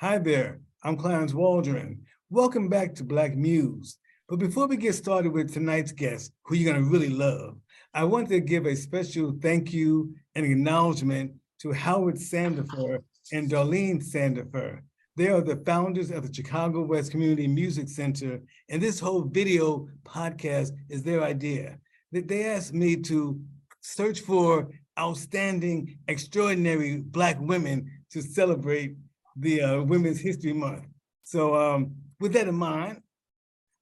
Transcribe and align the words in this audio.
Hi 0.00 0.18
there, 0.18 0.60
I'm 0.82 0.96
Clarence 0.96 1.32
Waldron. 1.32 2.02
Welcome 2.30 2.68
back 2.68 2.96
to 2.96 3.04
Black 3.04 3.36
Muse. 3.36 3.98
But 4.28 4.40
before 4.40 4.66
we 4.66 4.76
get 4.76 4.96
started 4.96 5.30
with 5.30 5.52
tonight's 5.52 5.92
guest, 5.92 6.32
who 6.46 6.56
you're 6.56 6.72
going 6.72 6.84
to 6.84 6.90
really 6.90 7.10
love, 7.10 7.56
I 7.94 8.02
want 8.02 8.28
to 8.30 8.40
give 8.40 8.66
a 8.66 8.74
special 8.74 9.36
thank 9.40 9.72
you 9.72 10.16
and 10.34 10.44
acknowledgement 10.44 11.34
to 11.60 11.72
Howard 11.72 12.16
Sandifer 12.16 12.98
and 13.32 13.48
Darlene 13.48 14.02
Sandifer. 14.02 14.80
They 15.16 15.28
are 15.28 15.40
the 15.40 15.62
founders 15.66 16.10
of 16.10 16.26
the 16.26 16.32
Chicago 16.32 16.82
West 16.82 17.10
Community 17.10 17.48
Music 17.48 17.88
Center, 17.88 18.40
and 18.68 18.80
this 18.80 19.00
whole 19.00 19.22
video 19.22 19.88
podcast 20.04 20.70
is 20.88 21.02
their 21.02 21.22
idea. 21.22 21.78
They- 22.12 22.44
asked 22.44 22.72
me 22.72 22.96
to 22.96 23.40
search 23.80 24.20
for 24.20 24.70
outstanding, 24.98 25.98
extraordinary 26.08 26.98
Black 26.98 27.38
women 27.40 27.90
to 28.10 28.22
celebrate 28.22 28.96
the 29.36 29.62
uh, 29.62 29.82
Women's 29.82 30.20
History 30.20 30.52
Month. 30.52 30.86
So 31.24 31.54
um, 31.54 31.94
with 32.20 32.32
that 32.34 32.48
in 32.48 32.54
mind, 32.54 33.02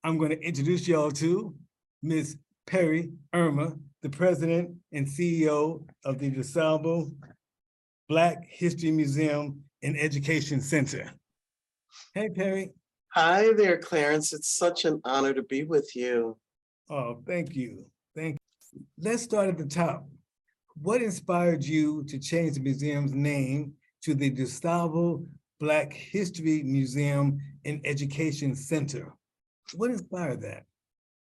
I'm 0.04 0.18
going 0.18 0.30
to 0.30 0.40
introduce 0.40 0.87
y'all 0.87 1.10
to 1.12 1.54
Ms. 2.02 2.37
Perri 2.66 3.10
Irmer, 3.34 3.79
the 4.02 4.10
president 4.10 4.76
and 4.92 5.06
CEO 5.06 5.84
of 6.04 6.18
the 6.18 6.30
DuSable 6.30 7.12
Black 8.09 8.46
History 8.48 8.90
Museum 8.90 9.65
and 9.82 9.96
Education 9.98 10.60
Center. 10.60 11.10
Hey, 12.14 12.28
Perri. 12.28 12.70
Hi 13.12 13.52
there, 13.56 13.78
Clarence. 13.78 14.32
It's 14.32 14.56
such 14.56 14.84
an 14.84 15.01
honor 15.04 15.32
to 15.32 15.42
be 15.42 15.64
with 15.64 15.95
you. 15.95 16.37
Oh, 16.90 17.23
thank 17.26 17.54
you. 17.54 17.87
Thank 18.15 18.37
you. 18.73 18.82
Let's 18.99 19.23
start 19.23 19.49
at 19.49 19.59
the 19.59 19.66
top. 19.66 20.06
What 20.80 21.02
inspired 21.02 21.65
you 21.65 22.04
to 22.04 22.18
change 22.18 22.54
the 22.54 22.60
museum's 22.60 23.12
name 23.12 23.73
to 24.02 24.15
the 24.15 24.30
DuSable 24.30 25.26
Black 25.59 25.93
History 25.93 26.62
Museum 26.62 27.40
and 27.65 27.80
Education 27.84 28.54
Center? 28.54 29.12
What 29.74 29.90
inspired 29.90 30.40
that? 30.43 30.65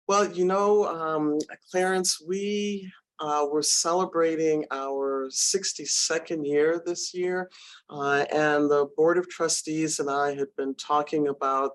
Well, 0.09 0.31
you 0.31 0.45
know, 0.45 0.85
um, 0.87 1.39
Clarence, 1.71 2.21
we 2.27 2.91
uh, 3.21 3.47
were 3.51 3.63
celebrating 3.63 4.65
our 4.71 5.29
62nd 5.31 6.47
year 6.47 6.83
this 6.85 7.15
year. 7.15 7.51
Uh, 7.91 8.25
and 8.33 8.71
the 8.71 8.89
Board 8.97 9.19
of 9.19 9.29
Trustees 9.29 10.01
and 10.01 10.11
I 10.11 10.35
had 10.35 10.49
been 10.57 10.75
talking 10.75 11.29
about 11.29 11.73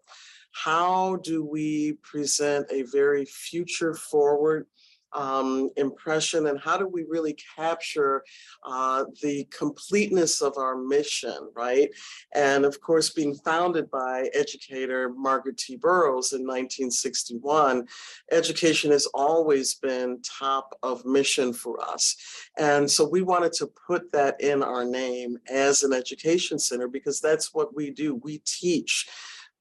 how 0.51 1.17
do 1.17 1.45
we 1.45 1.93
present 2.03 2.67
a 2.71 2.83
very 2.83 3.25
future 3.25 3.93
forward 3.93 4.65
um, 5.13 5.69
impression 5.77 6.47
and 6.47 6.59
how 6.59 6.77
do 6.77 6.87
we 6.87 7.03
really 7.07 7.35
capture 7.55 8.23
uh, 8.63 9.05
the 9.21 9.45
completeness 9.45 10.41
of 10.41 10.57
our 10.57 10.77
mission, 10.77 11.49
right? 11.55 11.89
And 12.33 12.65
of 12.65 12.79
course, 12.81 13.09
being 13.09 13.35
founded 13.35 13.89
by 13.89 14.29
educator 14.33 15.09
Margaret 15.09 15.57
T. 15.57 15.75
Burroughs 15.75 16.33
in 16.33 16.41
1961, 16.41 17.87
education 18.31 18.91
has 18.91 19.07
always 19.13 19.75
been 19.75 20.21
top 20.21 20.77
of 20.83 21.05
mission 21.05 21.53
for 21.53 21.81
us. 21.81 22.15
And 22.57 22.89
so 22.89 23.07
we 23.07 23.21
wanted 23.21 23.53
to 23.53 23.69
put 23.87 24.11
that 24.11 24.39
in 24.41 24.63
our 24.63 24.85
name 24.85 25.37
as 25.49 25.83
an 25.83 25.93
education 25.93 26.59
center 26.59 26.87
because 26.87 27.19
that's 27.19 27.53
what 27.53 27.75
we 27.75 27.91
do. 27.91 28.15
We 28.15 28.41
teach 28.45 29.07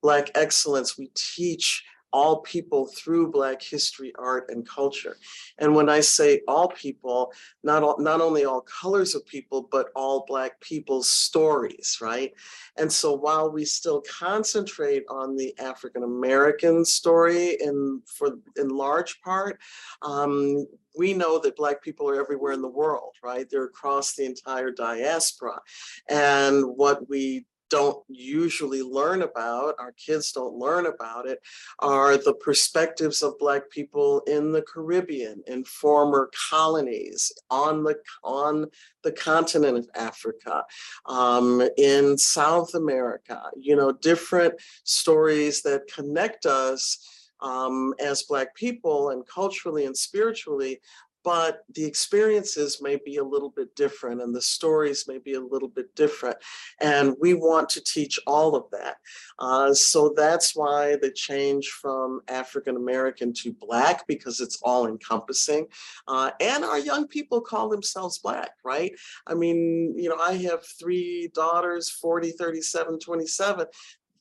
Black 0.01 0.31
excellence, 0.37 0.97
we 0.97 1.11
teach 1.15 1.85
all 2.13 2.41
people 2.41 2.87
through 2.87 3.31
Black 3.31 3.63
history, 3.63 4.13
art, 4.19 4.47
and 4.49 4.67
culture. 4.67 5.17
And 5.59 5.75
when 5.75 5.89
I 5.89 6.01
say 6.01 6.41
all 6.49 6.69
people, 6.69 7.33
not 7.63 7.83
all, 7.83 7.99
not 7.99 8.21
only 8.21 8.45
all 8.45 8.63
colors 8.63 9.15
of 9.15 9.27
people, 9.27 9.69
but 9.71 9.89
all 9.95 10.25
Black 10.27 10.61
people's 10.61 11.09
stories, 11.09 11.99
right? 12.01 12.33
And 12.77 12.91
so 12.91 13.13
while 13.13 13.51
we 13.51 13.65
still 13.65 14.03
concentrate 14.03 15.05
on 15.09 15.37
the 15.37 15.57
African 15.59 16.03
American 16.03 16.85
story 16.85 17.59
in 17.61 18.03
for 18.07 18.39
in 18.57 18.69
large 18.69 19.21
part, 19.21 19.59
um, 20.03 20.67
we 20.97 21.15
know 21.15 21.39
that 21.39 21.57
Black 21.57 21.83
people 21.83 22.09
are 22.09 22.21
everywhere 22.21 22.53
in 22.53 22.63
the 22.63 22.69
world, 22.69 23.15
right? 23.23 23.49
They're 23.49 23.65
across 23.65 24.15
the 24.15 24.25
entire 24.25 24.71
diaspora. 24.71 25.61
And 26.09 26.65
what 26.65 27.09
we 27.09 27.47
don't 27.71 28.03
usually 28.09 28.83
learn 28.83 29.23
about, 29.23 29.75
our 29.79 29.93
kids 29.93 30.33
don't 30.33 30.55
learn 30.55 30.87
about 30.87 31.27
it, 31.27 31.41
are 31.79 32.17
the 32.17 32.35
perspectives 32.35 33.23
of 33.23 33.39
Black 33.39 33.71
people 33.71 34.21
in 34.27 34.53
the 34.53 34.63
Caribbean, 34.63 35.43
in 35.47 35.65
former 35.65 36.31
colonies, 36.51 37.33
on 37.51 37.85
the 37.85 37.97
on 38.23 38.67
the 39.03 39.13
continent 39.13 39.79
of 39.79 39.89
Africa, 39.95 40.65
um, 41.07 41.63
in 41.77 42.17
South 42.19 42.75
America. 42.75 43.43
You 43.57 43.77
know, 43.77 43.93
different 43.93 44.55
stories 44.85 45.63
that 45.63 45.93
connect 45.93 46.47
us 46.47 46.99
um, 47.41 47.95
as 48.01 48.25
Black 48.25 48.55
people 48.55 49.11
and 49.11 49.27
culturally 49.27 49.87
and 49.87 49.97
spiritually, 49.97 50.81
but 51.29 51.65
the 51.75 51.85
experiences 51.85 52.81
may 52.81 52.97
be 52.97 53.19
a 53.19 53.23
little 53.23 53.51
bit 53.51 53.77
different 53.77 54.23
and 54.23 54.35
the 54.35 54.41
stories 54.41 55.07
may 55.07 55.19
be 55.19 55.35
a 55.35 55.41
little 55.41 55.69
bit 55.69 55.95
different. 55.95 56.39
And 56.81 57.15
we 57.21 57.35
want 57.35 57.69
to 57.69 57.85
teach 57.85 58.19
all 58.27 58.57
of 58.57 58.65
that. 58.73 58.97
Uh, 59.39 59.75
so 59.75 60.15
that's 60.17 60.57
why 60.57 60.97
the 60.97 61.11
change 61.11 61.69
from 61.69 62.23
African 62.29 62.77
American 62.77 63.35
to 63.35 63.53
Black, 63.53 64.07
because 64.07 64.41
it's 64.41 64.59
all 64.63 64.87
encompassing. 64.87 65.67
Uh, 66.07 66.31
and 66.41 66.65
our 66.65 66.79
young 66.79 67.07
people 67.07 67.43
call 67.43 67.69
themselves 67.69 68.17
Black, 68.21 68.53
right? 68.65 68.93
I 69.27 69.35
mean, 69.35 69.93
you 69.99 70.09
know, 70.09 70.17
I 70.17 70.33
have 70.49 70.65
three 70.81 71.31
daughters 71.35 71.91
40, 71.91 72.31
37, 72.31 73.01
27 73.01 73.67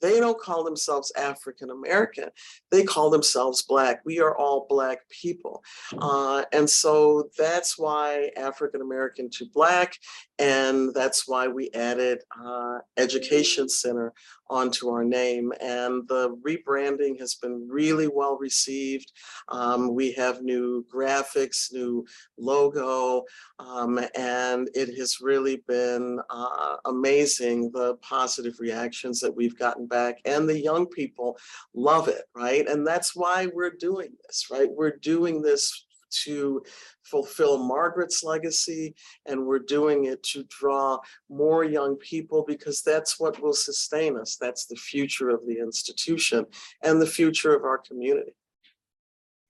they 0.01 0.19
don't 0.19 0.39
call 0.39 0.63
themselves 0.63 1.11
African 1.17 1.69
American. 1.69 2.29
They 2.71 2.83
call 2.83 3.09
themselves 3.09 3.63
Black. 3.63 4.01
We 4.05 4.19
are 4.19 4.35
all 4.35 4.65
Black 4.69 4.99
people. 5.09 5.63
Uh, 5.97 6.43
and 6.51 6.69
so 6.69 7.29
that's 7.37 7.77
why 7.77 8.31
African 8.37 8.81
American 8.81 9.29
to 9.31 9.45
Black. 9.53 9.97
And 10.39 10.93
that's 10.93 11.27
why 11.27 11.47
we 11.47 11.71
added 11.73 12.19
uh, 12.43 12.79
Education 12.97 13.67
Center 13.67 14.13
onto 14.49 14.89
our 14.89 15.03
name. 15.03 15.51
And 15.59 16.07
the 16.07 16.37
rebranding 16.47 17.19
has 17.19 17.35
been 17.35 17.67
really 17.69 18.07
well 18.07 18.37
received. 18.37 19.11
Um, 19.49 19.93
we 19.93 20.11
have 20.13 20.43
new 20.43 20.85
graphics, 20.93 21.73
new 21.73 22.05
logo, 22.37 23.25
um, 23.59 23.99
and 24.15 24.69
it 24.73 24.95
has 24.97 25.19
really 25.21 25.63
been 25.67 26.19
uh, 26.29 26.77
amazing 26.85 27.71
the 27.71 27.95
positive 27.95 28.59
reactions 28.59 29.19
that 29.21 29.35
we've 29.35 29.57
gotten 29.57 29.87
back. 29.87 30.19
And 30.25 30.47
the 30.47 30.59
young 30.59 30.85
people 30.85 31.37
love 31.73 32.07
it, 32.07 32.23
right? 32.35 32.67
And 32.67 32.85
that's 32.85 33.15
why 33.15 33.47
we're 33.53 33.75
doing 33.75 34.11
this, 34.27 34.47
right? 34.51 34.69
We're 34.69 34.97
doing 34.97 35.41
this 35.41 35.86
to 36.23 36.63
fulfill 37.03 37.57
Margaret's 37.57 38.23
legacy, 38.23 38.95
and 39.25 39.45
we're 39.45 39.59
doing 39.59 40.05
it 40.05 40.23
to 40.23 40.43
draw 40.49 40.99
more 41.29 41.63
young 41.63 41.95
people 41.97 42.43
because 42.47 42.81
that's 42.81 43.19
what 43.19 43.41
will 43.41 43.53
sustain 43.53 44.17
us. 44.17 44.37
That's 44.39 44.65
the 44.65 44.75
future 44.75 45.29
of 45.29 45.45
the 45.45 45.59
institution 45.59 46.45
and 46.83 47.01
the 47.01 47.07
future 47.07 47.55
of 47.55 47.63
our 47.63 47.77
community. 47.77 48.33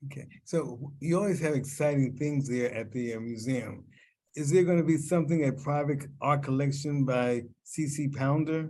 Okay, 0.05 0.27
so 0.43 0.91
you 0.99 1.17
always 1.17 1.39
have 1.39 1.55
exciting 1.55 2.15
things 2.17 2.47
there 2.47 2.71
at 2.73 2.91
the 2.91 3.15
uh, 3.15 3.19
museum. 3.19 3.85
Is 4.35 4.51
there 4.51 4.63
going 4.63 4.77
to 4.77 4.83
be 4.83 4.97
something, 4.97 5.47
a 5.47 5.51
private 5.51 6.05
art 6.21 6.43
collection 6.43 7.03
by 7.03 7.43
CC 7.65 8.15
Pounder? 8.15 8.69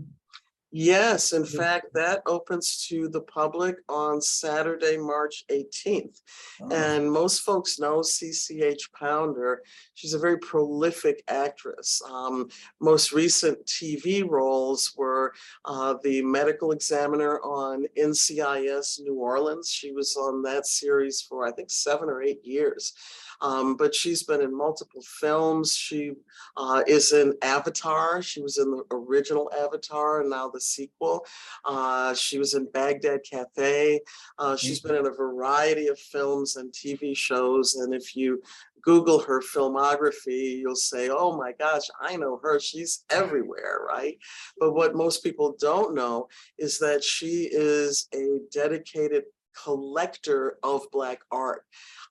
Yes, 0.79 1.33
in 1.33 1.43
fact, 1.43 1.87
that 1.95 2.21
opens 2.27 2.85
to 2.89 3.09
the 3.09 3.21
public 3.21 3.77
on 3.89 4.21
Saturday, 4.21 4.95
March 4.95 5.43
18th. 5.49 6.21
Oh, 6.61 6.69
And 6.71 7.11
most 7.11 7.39
folks 7.39 7.79
know 7.79 8.01
CCH 8.01 8.91
Pounder. 8.93 9.63
She's 9.95 10.13
a 10.13 10.19
very 10.19 10.37
prolific 10.37 11.23
actress. 11.27 11.99
Um, 12.07 12.49
most 12.79 13.11
recent 13.11 13.65
TV 13.65 14.23
roles 14.29 14.93
were 14.95 15.33
uh, 15.65 15.95
the 16.03 16.21
medical 16.21 16.71
examiner 16.73 17.39
on 17.39 17.87
NCIS 17.97 18.99
New 18.99 19.15
Orleans. 19.15 19.71
She 19.71 19.93
was 19.93 20.15
on 20.15 20.43
that 20.43 20.67
series 20.67 21.21
for, 21.21 21.47
I 21.47 21.53
think, 21.53 21.71
seven 21.71 22.07
or 22.07 22.21
eight 22.21 22.45
years. 22.45 22.93
Um, 23.41 23.75
but 23.75 23.93
she's 23.93 24.23
been 24.23 24.41
in 24.41 24.55
multiple 24.55 25.01
films. 25.01 25.73
She 25.73 26.13
uh, 26.55 26.83
is 26.87 27.13
in 27.13 27.33
Avatar. 27.41 28.21
She 28.21 28.41
was 28.41 28.57
in 28.57 28.71
the 28.71 28.83
original 28.91 29.51
Avatar 29.57 30.21
and 30.21 30.29
now 30.29 30.49
the 30.49 30.61
sequel. 30.61 31.25
Uh, 31.65 32.13
she 32.13 32.39
was 32.39 32.53
in 32.53 32.69
Baghdad 32.71 33.21
Cafe. 33.29 33.99
Uh, 34.37 34.55
she's 34.55 34.79
been 34.79 34.95
in 34.95 35.07
a 35.07 35.11
variety 35.11 35.87
of 35.87 35.99
films 35.99 36.55
and 36.55 36.71
TV 36.71 37.15
shows. 37.15 37.75
And 37.75 37.93
if 37.93 38.15
you 38.15 38.41
Google 38.81 39.19
her 39.19 39.41
filmography, 39.41 40.59
you'll 40.59 40.75
say, 40.75 41.09
oh 41.09 41.35
my 41.35 41.51
gosh, 41.59 41.83
I 41.99 42.15
know 42.15 42.39
her. 42.41 42.59
She's 42.59 43.03
everywhere, 43.09 43.81
right? 43.85 44.17
But 44.59 44.73
what 44.73 44.95
most 44.95 45.23
people 45.23 45.57
don't 45.59 45.93
know 45.93 46.29
is 46.57 46.79
that 46.79 47.03
she 47.03 47.49
is 47.51 48.07
a 48.13 48.39
dedicated 48.51 49.25
collector 49.61 50.57
of 50.63 50.83
Black 50.91 51.19
art. 51.31 51.63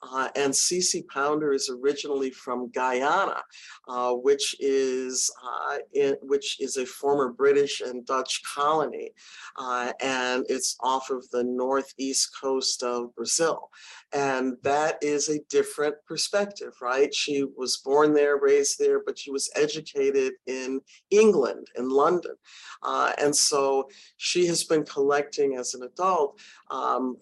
Uh, 0.02 0.28
and 0.36 0.52
Cece 0.52 1.06
Pounder 1.08 1.52
is 1.52 1.70
originally 1.70 2.30
from 2.30 2.70
Guyana, 2.70 3.42
uh, 3.88 4.12
which 4.12 4.56
is 4.60 5.30
uh, 5.44 5.78
in, 5.94 6.16
which 6.22 6.60
is 6.60 6.76
a 6.76 6.86
former 6.86 7.30
British 7.32 7.80
and 7.80 8.04
Dutch 8.06 8.42
colony, 8.54 9.10
uh, 9.56 9.92
and 10.00 10.44
it's 10.48 10.76
off 10.80 11.10
of 11.10 11.28
the 11.30 11.44
northeast 11.44 12.30
coast 12.40 12.82
of 12.82 13.14
Brazil. 13.14 13.70
And 14.12 14.56
that 14.62 14.98
is 15.02 15.28
a 15.28 15.40
different 15.50 15.96
perspective, 16.06 16.72
right? 16.80 17.12
She 17.14 17.44
was 17.56 17.78
born 17.78 18.14
there, 18.14 18.38
raised 18.38 18.78
there, 18.78 19.02
but 19.04 19.18
she 19.18 19.30
was 19.30 19.50
educated 19.56 20.34
in 20.46 20.80
England, 21.10 21.66
in 21.76 21.88
London. 21.88 22.34
Uh, 22.82 23.12
and 23.18 23.34
so 23.34 23.88
she 24.16 24.46
has 24.46 24.64
been 24.64 24.84
collecting 24.84 25.56
as 25.56 25.74
an 25.74 25.82
adult 25.82 26.38
um, 26.70 27.16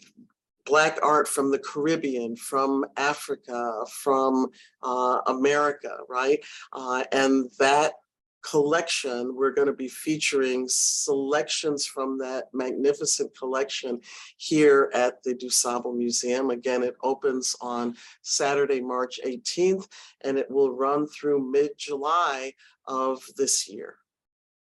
Black 0.67 0.99
art 1.03 1.29
from 1.29 1.51
the 1.51 1.59
Caribbean, 1.59 2.37
from 2.37 2.85
Africa, 2.97 3.85
from 3.91 4.49
uh, 4.83 5.21
America, 5.27 5.99
right? 6.09 6.41
Uh, 6.73 7.05
and 7.13 7.51
that 7.59 7.93
collection, 8.45 9.35
we're 9.35 9.53
going 9.53 9.67
to 9.67 9.73
be 9.73 9.89
featuring 9.89 10.67
selections 10.69 11.87
from 11.87 12.19
that 12.19 12.45
magnificent 12.53 13.37
collection 13.37 14.01
here 14.37 14.91
at 14.95 15.23
the 15.23 15.35
DuSable 15.35 15.97
Museum. 15.97 16.51
Again, 16.51 16.83
it 16.83 16.95
opens 17.03 17.57
on 17.61 17.97
Saturday, 18.23 18.81
March 18.81 19.19
18th, 19.27 19.89
and 20.23 20.39
it 20.39 20.51
will 20.51 20.71
run 20.71 21.07
through 21.07 21.51
mid-July 21.51 22.53
of 22.87 23.23
this 23.37 23.69
year. 23.69 23.97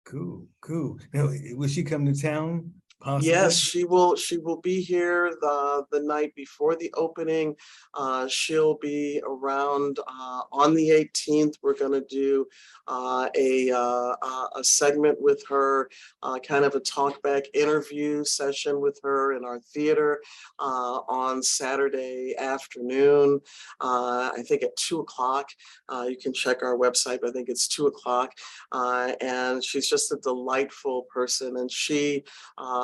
Cool, 0.06 0.48
cool. 0.62 0.98
Now, 1.14 1.30
will 1.52 1.70
she 1.70 1.84
come 1.84 2.06
to 2.06 2.20
town? 2.20 2.74
Yes, 3.22 3.58
she 3.58 3.86
will, 3.86 4.18
she 4.18 4.38
will 4.38 4.60
be 4.60 4.82
here 4.82 5.32
the, 5.40 5.86
the 5.90 6.02
night 6.02 6.36
before 6.36 6.76
the 6.76 6.94
opening. 6.98 7.56
Uh, 7.94 8.28
she'll 8.28 8.78
be 8.78 9.22
around, 9.26 10.00
uh, 10.00 10.42
on 10.52 10.74
the 10.74 10.92
eighteenth. 10.92 11.56
We're 11.62 11.78
gonna 11.78 12.02
do, 12.02 12.46
uh, 12.88 13.30
a, 13.36 13.72
uh, 13.72 14.16
a 14.22 14.50
a 14.56 14.64
segment 14.64 15.22
with 15.22 15.42
her, 15.48 15.90
uh, 16.24 16.40
kind 16.40 16.66
of 16.66 16.76
a 16.76 16.82
talkback 16.82 17.44
interview 17.54 18.26
session 18.26 18.82
with 18.82 19.00
her 19.04 19.34
in 19.34 19.46
our 19.46 19.62
theater, 19.62 20.20
uh, 20.60 21.00
on 21.08 21.42
Saturday 21.42 22.36
afternoon. 22.38 23.40
Uh, 23.80 24.30
I 24.36 24.44
think 24.46 24.62
at 24.64 24.76
two 24.76 25.00
o'clock. 25.00 25.50
Uh, 25.88 26.06
you 26.10 26.18
can 26.18 26.34
check 26.34 26.64
our 26.64 26.78
website, 26.78 27.20
I 27.26 27.32
think 27.32 27.48
it's 27.48 27.68
two 27.68 27.88
o'clock. 27.88 28.34
Uh, 28.74 29.14
and 29.22 29.64
she's 29.64 29.90
just 29.90 30.12
a 30.12 30.18
delightful 30.18 31.04
person 31.14 31.58
and 31.58 31.72
she, 31.72 32.24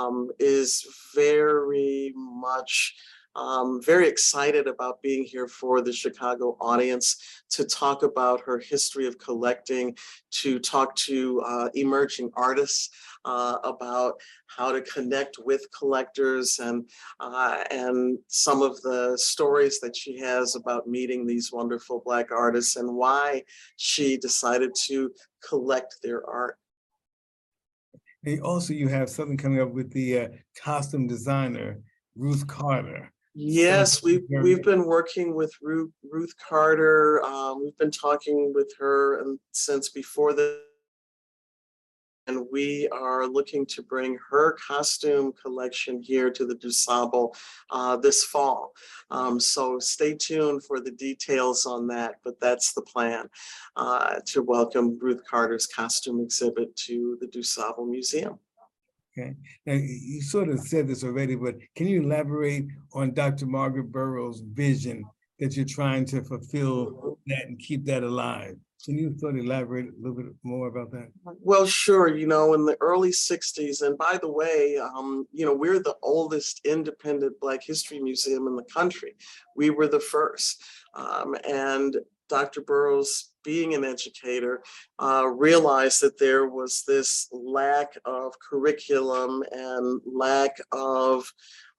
um, 0.05 0.29
is 0.39 0.85
very 1.13 2.13
much 2.15 2.95
um, 3.35 3.81
very 3.81 4.07
excited 4.07 4.67
about 4.67 5.01
being 5.01 5.23
here 5.23 5.47
for 5.47 5.81
the 5.81 5.91
Chicago 5.91 6.55
audience 6.61 7.17
to 7.49 7.65
talk 7.65 8.03
about 8.03 8.41
her 8.41 8.59
history 8.59 9.07
of 9.07 9.17
collecting, 9.17 9.95
to 10.31 10.57
talk 10.57 10.95
to 10.95 11.41
uh, 11.41 11.69
emerging 11.73 12.31
artists 12.35 12.89
uh, 13.25 13.57
about 13.63 14.13
how 14.47 14.71
to 14.71 14.81
connect 14.81 15.37
with 15.43 15.67
collectors 15.77 16.59
and 16.59 16.89
uh, 17.19 17.63
and 17.71 18.17
some 18.27 18.61
of 18.61 18.81
the 18.83 19.17
stories 19.17 19.79
that 19.81 19.95
she 19.95 20.17
has 20.17 20.55
about 20.55 20.87
meeting 20.87 21.25
these 21.25 21.51
wonderful 21.51 22.01
Black 22.05 22.31
artists 22.31 22.77
and 22.77 22.95
why 22.95 23.43
she 23.75 24.17
decided 24.17 24.71
to 24.87 25.11
collect 25.47 25.97
their 26.01 26.25
art. 26.29 26.57
And 28.25 28.41
also 28.41 28.73
you 28.73 28.87
have 28.87 29.09
something 29.09 29.37
coming 29.37 29.61
up 29.61 29.71
with 29.71 29.91
the 29.91 30.19
uh, 30.19 30.27
costume 30.61 31.07
designer, 31.07 31.81
Ruth 32.15 32.45
Carter. 32.47 33.11
Yes, 33.37 34.01
we've, 34.01 34.21
we've 34.41 34.63
been 34.63 34.85
working 34.85 35.35
with 35.35 35.51
Ruth, 35.61 35.91
Ruth 36.09 36.33
Carter. 36.37 37.21
Um, 37.23 37.61
we've 37.61 37.77
been 37.77 37.91
talking 37.91 38.53
with 38.55 38.71
her 38.79 39.21
and 39.21 39.37
since 39.51 39.89
before 39.89 40.31
the 40.33 40.61
and 42.27 42.45
we 42.51 42.87
are 42.89 43.27
looking 43.27 43.65
to 43.67 43.81
bring 43.83 44.17
her 44.29 44.53
costume 44.53 45.31
collection 45.33 46.01
here 46.01 46.29
to 46.31 46.45
the 46.45 46.55
DuSable 46.55 47.35
uh, 47.71 47.97
this 47.97 48.23
fall. 48.23 48.73
Um, 49.11 49.39
so 49.39 49.79
stay 49.79 50.15
tuned 50.15 50.63
for 50.65 50.79
the 50.79 50.91
details 50.91 51.65
on 51.65 51.87
that, 51.87 52.15
but 52.23 52.39
that's 52.39 52.73
the 52.73 52.81
plan 52.81 53.29
uh, 53.75 54.15
to 54.27 54.41
welcome 54.41 54.97
Ruth 54.99 55.21
Carter's 55.29 55.67
costume 55.67 56.19
exhibit 56.19 56.75
to 56.77 57.17
the 57.21 57.27
DuSable 57.27 57.87
Museum. 57.87 58.39
Okay, 59.17 59.33
now 59.65 59.73
you 59.73 60.21
sort 60.21 60.49
of 60.49 60.59
said 60.59 60.89
this 60.89 61.03
already, 61.03 61.35
but 61.35 61.55
can 61.75 61.87
you 61.87 62.01
elaborate 62.01 62.65
on 62.93 63.13
Dr. 63.13 63.45
Margaret 63.45 63.89
Burroughs' 63.89 64.41
vision 64.41 65.05
that 65.39 65.55
you're 65.55 65.65
trying 65.65 66.03
to 66.05 66.21
fulfill 66.21 67.17
that 67.27 67.45
and 67.47 67.57
keep 67.57 67.85
that 67.85 68.03
alive? 68.03 68.57
Can 68.83 68.97
you 68.97 69.15
sort 69.17 69.37
of 69.37 69.45
elaborate 69.45 69.87
a 69.87 69.97
little 69.97 70.15
bit 70.15 70.27
more 70.43 70.67
about 70.67 70.91
that? 70.91 71.09
Well, 71.41 71.65
sure, 71.65 72.15
you 72.15 72.27
know, 72.27 72.53
in 72.53 72.65
the 72.65 72.77
early 72.81 73.11
sixties, 73.11 73.81
and 73.81 73.97
by 73.97 74.19
the 74.21 74.31
way, 74.31 74.77
um, 74.77 75.27
you 75.31 75.45
know, 75.45 75.53
we're 75.53 75.79
the 75.79 75.95
oldest 76.03 76.61
independent 76.65 77.39
Black 77.39 77.63
History 77.63 77.99
Museum 77.99 78.47
in 78.47 78.55
the 78.55 78.63
country. 78.63 79.15
We 79.55 79.69
were 79.69 79.87
the 79.87 79.99
first. 79.99 80.63
Um, 80.93 81.35
and 81.47 81.97
Dr. 82.27 82.61
Burroughs, 82.61 83.31
being 83.43 83.75
an 83.75 83.83
educator, 83.83 84.63
uh, 84.99 85.27
realized 85.27 86.01
that 86.01 86.17
there 86.17 86.47
was 86.47 86.83
this 86.87 87.27
lack 87.31 87.97
of 88.05 88.33
curriculum 88.39 89.43
and 89.51 90.01
lack 90.05 90.57
of 90.71 91.31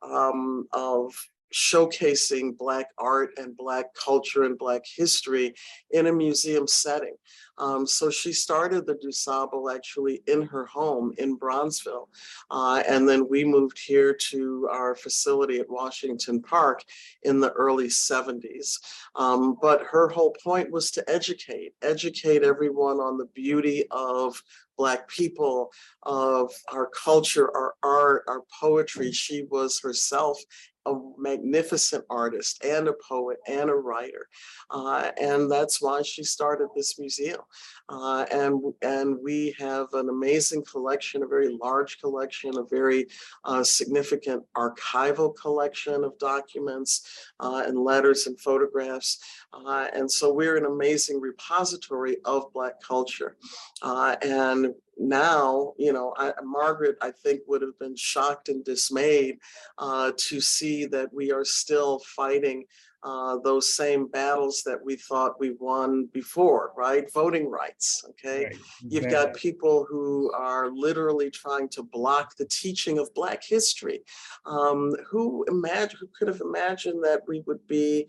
um, 0.02 0.66
of 0.72 1.12
showcasing 1.54 2.56
Black 2.56 2.88
art 2.98 3.31
and 3.37 3.56
Black 3.56 3.87
culture 3.94 4.44
and 4.44 4.58
Black 4.58 4.82
history 4.96 5.54
in 5.90 6.06
a 6.06 6.12
museum 6.12 6.66
setting. 6.66 7.14
Um, 7.58 7.87
so 7.87 8.10
she 8.10 8.32
started 8.32 8.87
the 8.87 8.96
DuSable 8.96 9.75
actually 9.75 10.22
in 10.26 10.43
her 10.43 10.66
home 10.66 11.14
in 11.19 11.38
Bronzeville. 11.38 12.08
Uh, 12.50 12.82
and 12.87 13.08
then 13.08 13.28
we 13.28 13.44
moved 13.44 13.78
here 13.78 14.14
to 14.31 14.69
our 14.70 14.94
facility 14.94 15.58
at 15.58 15.70
Washington 15.70 16.43
Park 16.43 16.84
in 17.22 17.40
the 17.40 17.52
early 17.52 17.87
70s. 17.87 18.78
Um, 19.14 19.56
but 19.60 19.82
her 19.84 20.08
whole 20.08 20.37
point 20.43 20.70
was 20.70 20.90
to 20.93 21.10
educate, 21.10 21.72
educate 21.82 22.43
everyone 22.43 22.98
on 22.98 23.16
the 23.16 23.26
beauty 23.26 23.84
of 23.90 24.43
Black 24.76 25.08
people, 25.08 25.72
of 26.02 26.52
our 26.70 26.90
culture, 26.90 27.50
our 27.56 27.75
art, 27.82 28.25
our 28.28 28.43
poetry. 28.60 29.10
She 29.10 29.46
was 29.50 29.81
herself 29.81 30.38
a 30.86 30.94
magnificent 31.19 32.05
artist 32.08 32.64
and 32.64 32.88
a 32.88 32.94
poet 33.08 33.38
and 33.46 33.70
a 33.70 33.74
writer. 33.74 34.28
Uh, 34.70 35.10
and 35.20 35.50
that's 35.50 35.82
why 35.82 36.02
she 36.02 36.22
started 36.22 36.69
this 36.74 36.98
museum. 36.98 37.40
Uh, 37.88 38.24
and, 38.32 38.60
and 38.82 39.19
we 39.22 39.55
have 39.58 39.86
an 39.93 40.08
amazing 40.08 40.64
collection, 40.64 41.22
a 41.22 41.26
very 41.26 41.56
large 41.60 42.00
collection, 42.00 42.56
a 42.56 42.64
very 42.64 43.06
uh, 43.44 43.62
significant 43.62 44.43
archival 44.56 45.34
collection 45.36 46.05
of 46.05 46.19
documents 46.19 47.28
uh, 47.40 47.62
and 47.66 47.78
letters 47.78 48.26
and 48.26 48.40
photographs. 48.40 49.19
Uh, 49.65 49.86
and 49.94 50.10
so 50.10 50.32
we're 50.32 50.56
an 50.56 50.67
amazing 50.67 51.20
repository 51.20 52.17
of 52.25 52.53
Black 52.53 52.81
culture. 52.81 53.36
Uh, 53.82 54.17
and 54.22 54.75
now, 54.98 55.72
you 55.79 55.93
know, 55.93 56.15
I, 56.17 56.32
Margaret, 56.43 56.96
I 57.01 57.10
think, 57.10 57.41
would 57.46 57.63
have 57.63 57.79
been 57.79 57.96
shocked 57.96 58.48
and 58.48 58.65
dismayed 58.65 59.39
uh, 59.79 60.13
to 60.17 60.41
see 60.41 60.86
that 60.86 61.13
we 61.13 61.32
are 61.32 61.44
still 61.44 62.01
fighting 62.01 62.65
uh, 63.03 63.39
those 63.44 63.77
same 63.77 64.08
battles 64.08 64.63
that 64.67 64.82
we 64.84 64.96
thought 64.96 65.39
we 65.39 65.53
won 65.60 66.06
before, 66.13 66.72
right? 66.77 67.13
Voting 67.13 67.48
rights, 67.48 68.05
okay? 68.10 68.46
Right, 68.46 68.56
You've 68.81 69.08
got 69.08 69.34
people 69.34 69.86
who 69.89 70.32
are 70.32 70.70
literally 70.70 71.31
trying 71.31 71.69
to 71.70 71.84
block 71.84 72.36
the 72.36 72.46
teaching 72.46 72.98
of 72.98 73.15
Black 73.15 73.44
history. 73.44 74.01
Um, 74.44 74.93
who 75.08 75.44
imagine, 75.48 75.98
who 76.01 76.08
could 76.19 76.27
have 76.27 76.41
imagined 76.41 77.05
that 77.05 77.20
we 77.29 77.44
would 77.46 77.65
be 77.69 78.08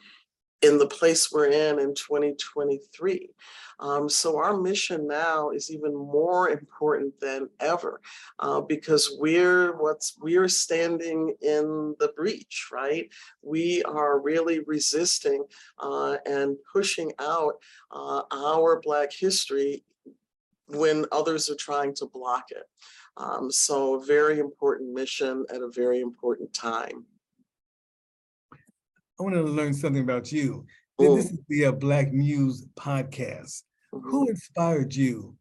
in 0.61 0.77
the 0.77 0.87
place 0.87 1.31
we're 1.31 1.47
in 1.47 1.79
in 1.79 1.93
2023. 1.93 3.29
Um, 3.79 4.09
so 4.09 4.37
our 4.37 4.57
mission 4.57 5.07
now 5.07 5.51
is 5.51 5.71
even 5.71 5.93
more 5.93 6.49
important 6.49 7.19
than 7.19 7.49
ever 7.59 8.01
uh, 8.39 8.61
because 8.61 9.15
we're 9.19 9.77
what's 9.77 10.17
we're 10.19 10.47
standing 10.47 11.35
in 11.41 11.95
the 11.99 12.11
breach, 12.15 12.69
right? 12.71 13.07
We 13.43 13.83
are 13.83 14.19
really 14.19 14.61
resisting 14.61 15.45
uh, 15.79 16.17
and 16.25 16.57
pushing 16.73 17.11
out 17.19 17.55
uh, 17.91 18.23
our 18.31 18.81
Black 18.81 19.13
history 19.13 19.83
when 20.69 21.05
others 21.11 21.49
are 21.49 21.55
trying 21.55 21.93
to 21.95 22.07
block 22.07 22.45
it. 22.49 22.63
Um, 23.15 23.51
so 23.51 23.95
a 23.95 24.03
very 24.03 24.39
important 24.39 24.93
mission 24.93 25.45
at 25.49 25.61
a 25.61 25.69
very 25.69 26.01
important 26.01 26.53
time. 26.53 27.05
I 29.19 29.23
want 29.23 29.35
to 29.35 29.41
learn 29.41 29.73
something 29.73 30.03
about 30.03 30.31
you. 30.31 30.65
Mm. 31.01 31.15
This 31.15 31.31
is 31.31 31.39
the 31.47 31.65
uh, 31.65 31.71
Black 31.71 32.11
Muse 32.13 32.67
podcast. 32.75 33.63
Mhm. 33.93 34.01
Who 34.03 34.29
inspired 34.29 34.93
you? 34.95 35.35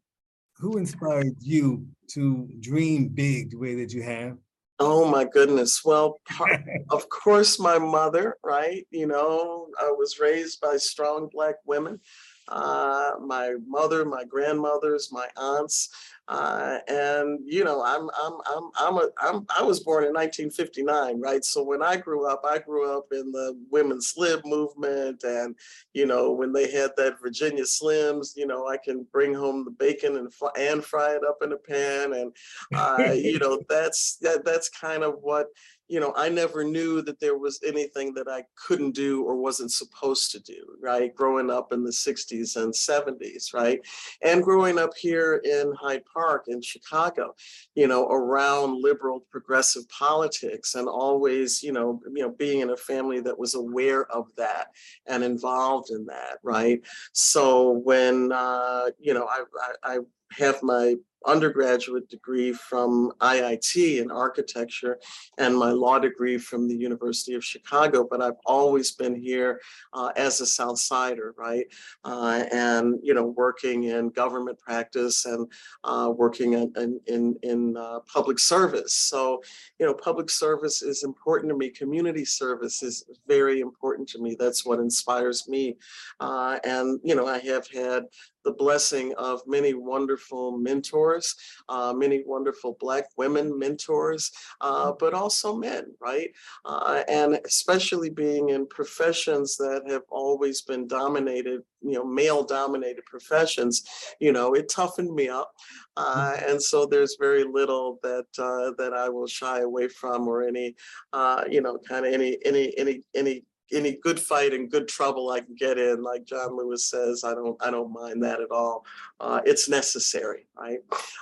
Who 0.57 0.77
inspired 0.77 1.35
you 1.41 1.85
to 2.11 2.49
dream 2.59 3.09
big 3.09 3.51
the 3.51 3.57
way 3.57 3.75
that 3.75 3.93
you 3.93 4.01
have? 4.01 4.37
Oh 4.79 5.09
my 5.09 5.25
goodness. 5.25 5.83
Well, 5.83 6.19
par- 6.29 6.63
of 6.89 7.07
course, 7.09 7.59
my 7.59 7.77
mother, 7.77 8.37
right? 8.43 8.87
You 8.89 9.07
know, 9.07 9.67
I 9.79 9.91
was 9.91 10.19
raised 10.19 10.59
by 10.61 10.77
strong 10.77 11.29
Black 11.31 11.55
women. 11.65 11.99
Uh, 12.47 13.11
my 13.23 13.55
mother, 13.67 14.05
my 14.05 14.23
grandmothers, 14.23 15.09
my 15.11 15.27
aunts, 15.35 15.89
uh, 16.27 16.79
and 16.89 17.39
you 17.45 17.63
know, 17.63 17.81
I'm 17.83 18.09
I'm 18.21 18.37
I'm 18.45 18.69
I'm 18.77 18.97
a 18.97 19.09
I'm 19.21 19.45
I 19.57 19.63
was 19.63 19.79
born 19.79 20.03
in 20.03 20.13
1959, 20.13 21.21
right? 21.21 21.43
So 21.43 21.63
when 21.63 21.81
I 21.81 21.95
grew 21.95 22.29
up, 22.29 22.41
I 22.45 22.59
grew 22.59 22.97
up 22.97 23.05
in 23.13 23.31
the 23.31 23.57
women's 23.71 24.13
lib 24.17 24.41
movement, 24.43 25.23
and 25.23 25.55
you 25.93 26.05
know, 26.05 26.31
when 26.31 26.51
they 26.51 26.69
had 26.69 26.91
that 26.97 27.21
Virginia 27.21 27.63
Slims, 27.63 28.35
you 28.35 28.45
know, 28.45 28.67
I 28.67 28.77
can 28.77 29.07
bring 29.13 29.33
home 29.33 29.63
the 29.63 29.71
bacon 29.71 30.17
and 30.17 30.33
fry, 30.33 30.51
and 30.57 30.83
fry 30.83 31.15
it 31.15 31.23
up 31.27 31.37
in 31.41 31.53
a 31.53 31.57
pan, 31.57 32.13
and 32.13 32.35
uh, 32.75 33.13
you 33.13 33.39
know, 33.39 33.61
that's 33.69 34.17
that 34.17 34.43
that's 34.43 34.69
kind 34.69 35.03
of 35.03 35.19
what 35.21 35.47
you 35.89 36.01
know, 36.01 36.13
I 36.15 36.27
never 36.27 36.63
knew 36.63 37.01
that 37.03 37.19
there 37.19 37.37
was 37.37 37.59
anything 37.65 38.13
that 38.15 38.27
I 38.27 38.43
couldn't 38.55 38.91
do 38.91 39.23
or 39.23 39.37
wasn't 39.37 39.71
supposed 39.71 40.31
to 40.31 40.39
do, 40.39 40.75
right? 40.81 41.15
Growing 41.15 41.49
up 41.49 41.71
in 41.71 41.83
the 41.83 41.91
60s 41.91 42.57
and 42.57 42.73
70s, 42.73 43.53
right? 43.53 43.79
And 44.21 44.43
growing 44.43 44.77
up 44.77 44.91
here 44.99 45.41
in 45.45 45.73
Hyde 45.79 46.03
Park 46.13 46.16
in 46.47 46.61
Chicago, 46.61 47.35
you 47.75 47.87
know, 47.87 48.07
around 48.07 48.81
liberal 48.81 49.25
progressive 49.31 49.87
politics 49.89 50.75
and 50.75 50.87
always, 50.87 51.61
you 51.63 51.71
know, 51.71 51.99
you 52.13 52.23
know, 52.23 52.31
being 52.31 52.61
in 52.61 52.69
a 52.71 52.77
family 52.77 53.19
that 53.21 53.37
was 53.37 53.55
aware 53.55 54.05
of 54.11 54.27
that 54.37 54.67
and 55.05 55.23
involved 55.23 55.91
in 55.91 56.05
that, 56.05 56.37
right? 56.43 56.81
So 57.13 57.71
when 57.83 58.31
uh, 58.31 58.87
you 58.99 59.13
know, 59.13 59.27
I, 59.27 59.43
I, 59.83 59.95
I 59.95 59.99
have 60.31 60.61
my 60.63 60.95
undergraduate 61.25 62.09
degree 62.09 62.53
from 62.53 63.11
IIT 63.19 64.01
in 64.01 64.09
architecture 64.09 64.99
and 65.37 65.55
my 65.55 65.71
law 65.71 65.99
degree 65.99 66.37
from 66.37 66.67
the 66.67 66.75
University 66.75 67.33
of 67.33 67.43
Chicago, 67.43 68.07
but 68.09 68.21
I've 68.21 68.39
always 68.45 68.93
been 68.93 69.15
here 69.15 69.59
uh, 69.93 70.11
as 70.15 70.41
a 70.41 70.45
South 70.45 70.79
Sider, 70.79 71.35
right? 71.37 71.65
Uh, 72.03 72.45
and, 72.51 72.99
you 73.03 73.13
know, 73.13 73.25
working 73.25 73.85
in 73.85 74.09
government 74.09 74.59
practice 74.59 75.25
and 75.25 75.51
uh, 75.83 76.11
working 76.15 76.53
in, 76.53 76.99
in, 77.07 77.35
in, 77.43 77.77
uh, 77.77 77.99
public 78.11 78.39
service. 78.39 78.93
So, 78.93 79.41
you 79.79 79.85
know, 79.85 79.93
public 79.93 80.29
service 80.29 80.81
is 80.81 81.03
important 81.03 81.51
to 81.51 81.57
me. 81.57 81.69
Community 81.69 82.23
service 82.23 82.81
is 82.81 83.03
very 83.27 83.59
important 83.59 84.07
to 84.09 84.21
me. 84.21 84.35
That's 84.39 84.65
what 84.65 84.79
inspires 84.79 85.47
me. 85.47 85.77
Uh, 86.19 86.59
and, 86.63 86.99
you 87.03 87.15
know, 87.15 87.27
I 87.27 87.39
have 87.39 87.67
had 87.67 88.05
the 88.47 88.53
blessing 88.53 89.13
of 89.17 89.41
many 89.45 89.73
wonderful 89.73 90.57
mentors, 90.57 91.35
uh, 91.67 91.91
many 91.93 92.23
wonderful 92.25 92.77
Black 92.79 93.03
women 93.17 93.59
mentors, 93.59 94.31
uh, 94.61 94.93
but 94.97 95.13
also 95.13 95.53
men, 95.53 95.83
right? 95.99 96.29
Uh, 96.63 97.03
and 97.09 97.37
especially 97.45 98.09
being 98.09 98.49
in 98.49 98.65
professions 98.67 99.57
that 99.57 99.81
have 99.89 100.03
always 100.09 100.61
been 100.61 100.87
dominated, 100.87 101.59
you 101.81 101.91
know, 101.91 102.05
male 102.05 102.41
dominated 102.41 103.03
professions, 103.03 103.83
you 104.21 104.31
know, 104.31 104.53
it 104.53 104.69
toughened 104.69 105.13
me 105.13 105.27
up. 105.27 105.51
Uh, 105.97 106.37
and 106.47 106.63
so 106.63 106.85
there's 106.85 107.17
very 107.19 107.43
little 107.43 107.99
that 108.01 108.27
uh, 108.39 108.71
that 108.77 108.93
I 108.93 109.09
will 109.09 109.27
shy 109.27 109.59
away 109.59 109.89
from 109.89 110.25
or 110.25 110.41
any, 110.41 110.73
uh, 111.11 111.43
you 111.49 111.59
know, 111.59 111.77
kind 111.79 112.05
of 112.05 112.13
any, 112.13 112.37
any, 112.45 112.73
any, 112.77 113.01
any 113.13 113.43
any 113.71 113.97
good 114.01 114.19
fight 114.19 114.53
and 114.53 114.71
good 114.71 114.87
trouble 114.87 115.29
I 115.29 115.41
can 115.41 115.55
get 115.55 115.77
in, 115.77 116.01
like 116.01 116.25
John 116.25 116.57
Lewis 116.57 116.85
says, 116.85 117.23
I 117.23 117.33
don't 117.33 117.57
I 117.61 117.71
don't 117.71 117.91
mind 117.91 118.23
that 118.23 118.39
at 118.39 118.51
all. 118.51 118.85
Uh, 119.19 119.41
it's 119.45 119.69
necessary, 119.69 120.47
right? 120.57 120.79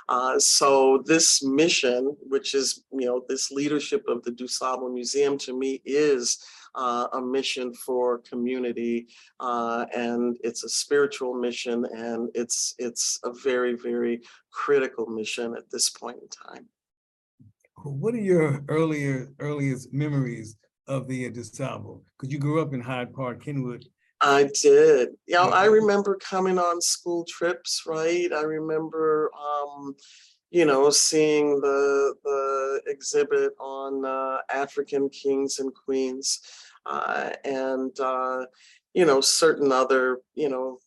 Uh, 0.08 0.38
so 0.38 1.02
this 1.06 1.42
mission, 1.42 2.16
which 2.28 2.54
is 2.54 2.84
you 2.92 3.06
know 3.06 3.24
this 3.28 3.50
leadership 3.50 4.04
of 4.08 4.22
the 4.22 4.30
DuSable 4.30 4.92
Museum, 4.92 5.38
to 5.38 5.58
me 5.58 5.80
is 5.84 6.44
uh, 6.76 7.08
a 7.14 7.20
mission 7.20 7.72
for 7.74 8.18
community, 8.18 9.08
uh, 9.40 9.86
and 9.94 10.36
it's 10.44 10.62
a 10.64 10.68
spiritual 10.68 11.34
mission, 11.34 11.84
and 11.96 12.28
it's 12.34 12.74
it's 12.78 13.18
a 13.24 13.32
very 13.32 13.74
very 13.74 14.20
critical 14.50 15.06
mission 15.06 15.54
at 15.56 15.70
this 15.70 15.90
point 15.90 16.18
in 16.20 16.28
time. 16.28 16.66
What 17.82 18.14
are 18.14 18.18
your 18.18 18.64
earlier 18.68 19.32
earliest 19.38 19.92
memories 19.92 20.56
of 20.86 21.08
the 21.08 21.26
uh, 21.26 21.28
Because 21.28 22.32
you 22.32 22.38
grew 22.38 22.60
up 22.60 22.72
in 22.72 22.80
Hyde 22.80 23.14
Park, 23.14 23.44
Kenwood. 23.44 23.86
I 24.20 24.48
did. 24.62 25.10
You 25.26 25.34
know, 25.34 25.50
I 25.50 25.66
remember 25.66 26.16
coming 26.16 26.58
on 26.58 26.80
school 26.80 27.24
trips, 27.24 27.82
right? 27.86 28.32
I 28.32 28.42
remember, 28.42 29.30
um, 29.38 29.94
you 30.50 30.64
know, 30.64 30.88
seeing 30.90 31.60
the 31.60 32.14
the 32.24 32.80
exhibit 32.86 33.52
on 33.60 34.04
uh, 34.04 34.38
African 34.50 35.10
kings 35.10 35.58
and 35.58 35.72
queens, 35.74 36.40
uh, 36.86 37.30
and 37.44 37.98
uh, 38.00 38.46
you 38.94 39.04
know, 39.04 39.20
certain 39.20 39.70
other, 39.70 40.20
you 40.34 40.48
know, 40.48 40.78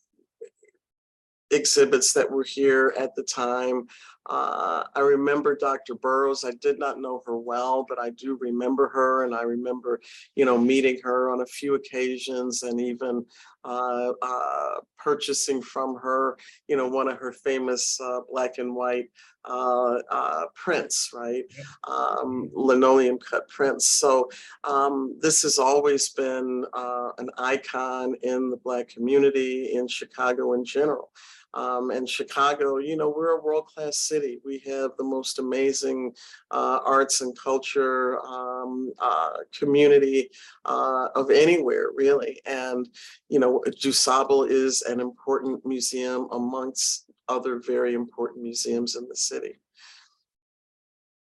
exhibits 1.50 2.12
that 2.14 2.30
were 2.30 2.44
here 2.44 2.94
at 2.98 3.14
the 3.14 3.22
time. 3.22 3.86
Uh, 4.30 4.84
I 4.94 5.00
remember 5.00 5.56
Dr. 5.56 5.96
Burroughs. 5.96 6.44
I 6.44 6.52
did 6.60 6.78
not 6.78 7.00
know 7.00 7.20
her 7.26 7.36
well, 7.36 7.84
but 7.88 7.98
I 7.98 8.10
do 8.10 8.38
remember 8.40 8.88
her, 8.88 9.24
and 9.24 9.34
I 9.34 9.42
remember, 9.42 10.00
you 10.36 10.44
know, 10.44 10.56
meeting 10.56 11.00
her 11.02 11.30
on 11.30 11.40
a 11.40 11.46
few 11.46 11.74
occasions, 11.74 12.62
and 12.62 12.80
even 12.80 13.26
uh, 13.64 14.12
uh, 14.22 14.74
purchasing 14.98 15.60
from 15.60 15.96
her, 15.96 16.38
you 16.68 16.76
know, 16.76 16.88
one 16.88 17.08
of 17.08 17.18
her 17.18 17.32
famous 17.32 17.98
uh, 18.00 18.20
black 18.30 18.58
and 18.58 18.74
white 18.74 19.08
uh, 19.44 19.98
uh, 20.10 20.44
prints, 20.54 21.10
right? 21.12 21.44
Um, 21.88 22.50
linoleum 22.52 23.18
cut 23.18 23.48
prints. 23.48 23.86
So 23.86 24.28
um, 24.64 25.18
this 25.20 25.42
has 25.42 25.58
always 25.58 26.10
been 26.10 26.64
uh, 26.72 27.10
an 27.18 27.30
icon 27.38 28.14
in 28.22 28.50
the 28.50 28.58
Black 28.58 28.88
community 28.88 29.72
in 29.72 29.88
Chicago 29.88 30.52
in 30.52 30.64
general. 30.64 31.10
Um, 31.54 31.90
and 31.90 32.08
Chicago, 32.08 32.78
you 32.78 32.96
know, 32.96 33.12
we're 33.14 33.38
a 33.38 33.42
world-class 33.42 33.98
city. 33.98 34.38
We 34.44 34.58
have 34.66 34.92
the 34.96 35.04
most 35.04 35.38
amazing 35.38 36.14
uh, 36.50 36.80
arts 36.84 37.20
and 37.20 37.36
culture 37.38 38.20
um, 38.20 38.92
uh, 38.98 39.38
community 39.58 40.28
uh, 40.64 41.08
of 41.14 41.30
anywhere, 41.30 41.90
really. 41.94 42.40
And, 42.46 42.88
you 43.28 43.38
know, 43.38 43.62
DuSable 43.66 44.48
is 44.48 44.82
an 44.82 45.00
important 45.00 45.64
museum 45.66 46.28
amongst 46.32 47.10
other 47.28 47.60
very 47.64 47.94
important 47.94 48.42
museums 48.42 48.96
in 48.96 49.08
the 49.08 49.16
city. 49.16 49.58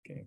Okay. 0.04 0.26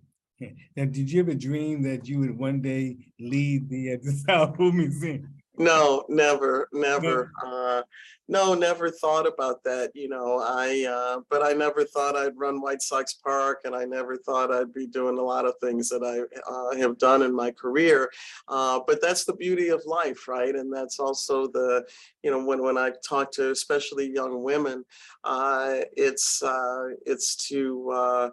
Now, 0.76 0.86
did 0.86 1.12
you 1.12 1.22
ever 1.22 1.36
dream 1.36 1.84
that 1.84 2.08
you 2.08 2.20
would 2.20 2.38
one 2.38 2.62
day 2.62 2.98
lead 3.20 3.70
the 3.70 3.94
uh, 3.94 3.98
DuSable 4.04 4.74
Museum? 4.74 5.41
No, 5.62 6.04
never, 6.10 6.68
never. 6.74 7.32
Uh, 7.46 7.84
no, 8.28 8.56
never 8.56 8.90
thought 8.90 9.28
about 9.28 9.64
that. 9.64 9.92
You 9.94 10.10
know, 10.10 10.40
I, 10.44 10.88
uh, 10.90 11.22
but 11.30 11.44
I 11.44 11.52
never 11.52 11.84
thought 11.86 12.16
I'd 12.16 12.36
run 12.36 12.62
White 12.62 12.82
Sox 12.82 13.14
Park 13.14 13.62
and 13.66 13.76
I 13.76 13.86
never 13.86 14.18
thought 14.18 14.52
I'd 14.52 14.74
be 14.74 14.88
doing 14.88 15.20
a 15.20 15.22
lot 15.22 15.46
of 15.46 15.54
things 15.62 15.88
that 15.90 16.02
I 16.04 16.52
uh, 16.52 16.76
have 16.78 16.98
done 16.98 17.22
in 17.22 17.36
my 17.36 17.52
career. 17.52 18.10
Uh, 18.48 18.80
but 18.88 19.04
that's 19.04 19.24
the 19.24 19.36
beauty 19.36 19.68
of 19.70 19.84
life, 19.86 20.28
right? 20.28 20.56
And 20.56 20.74
that's 20.74 21.00
also 21.00 21.46
the, 21.46 21.86
you 22.24 22.32
know, 22.32 22.44
when, 22.44 22.64
when 22.64 22.80
I 22.80 22.94
talk 23.08 23.32
to 23.34 23.52
especially 23.52 24.12
young 24.12 24.42
women, 24.42 24.84
uh, 25.24 25.82
it's, 25.96 26.42
uh, 26.42 26.88
it's 27.06 27.36
to, 27.50 27.92
uh, 27.92 28.30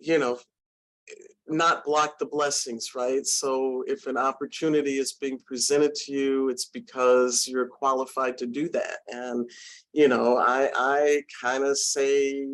you 0.00 0.18
know, 0.18 0.40
not 1.48 1.84
block 1.84 2.18
the 2.18 2.26
blessings, 2.26 2.94
right? 2.94 3.24
So 3.26 3.84
if 3.86 4.06
an 4.06 4.16
opportunity 4.16 4.98
is 4.98 5.12
being 5.12 5.38
presented 5.44 5.94
to 5.94 6.12
you, 6.12 6.48
it's 6.48 6.64
because 6.64 7.46
you're 7.46 7.68
qualified 7.68 8.36
to 8.38 8.46
do 8.46 8.68
that. 8.70 8.98
And, 9.08 9.48
you 9.92 10.08
know, 10.08 10.38
I 10.38 10.70
I 10.74 11.22
kind 11.40 11.64
of 11.64 11.78
say 11.78 12.46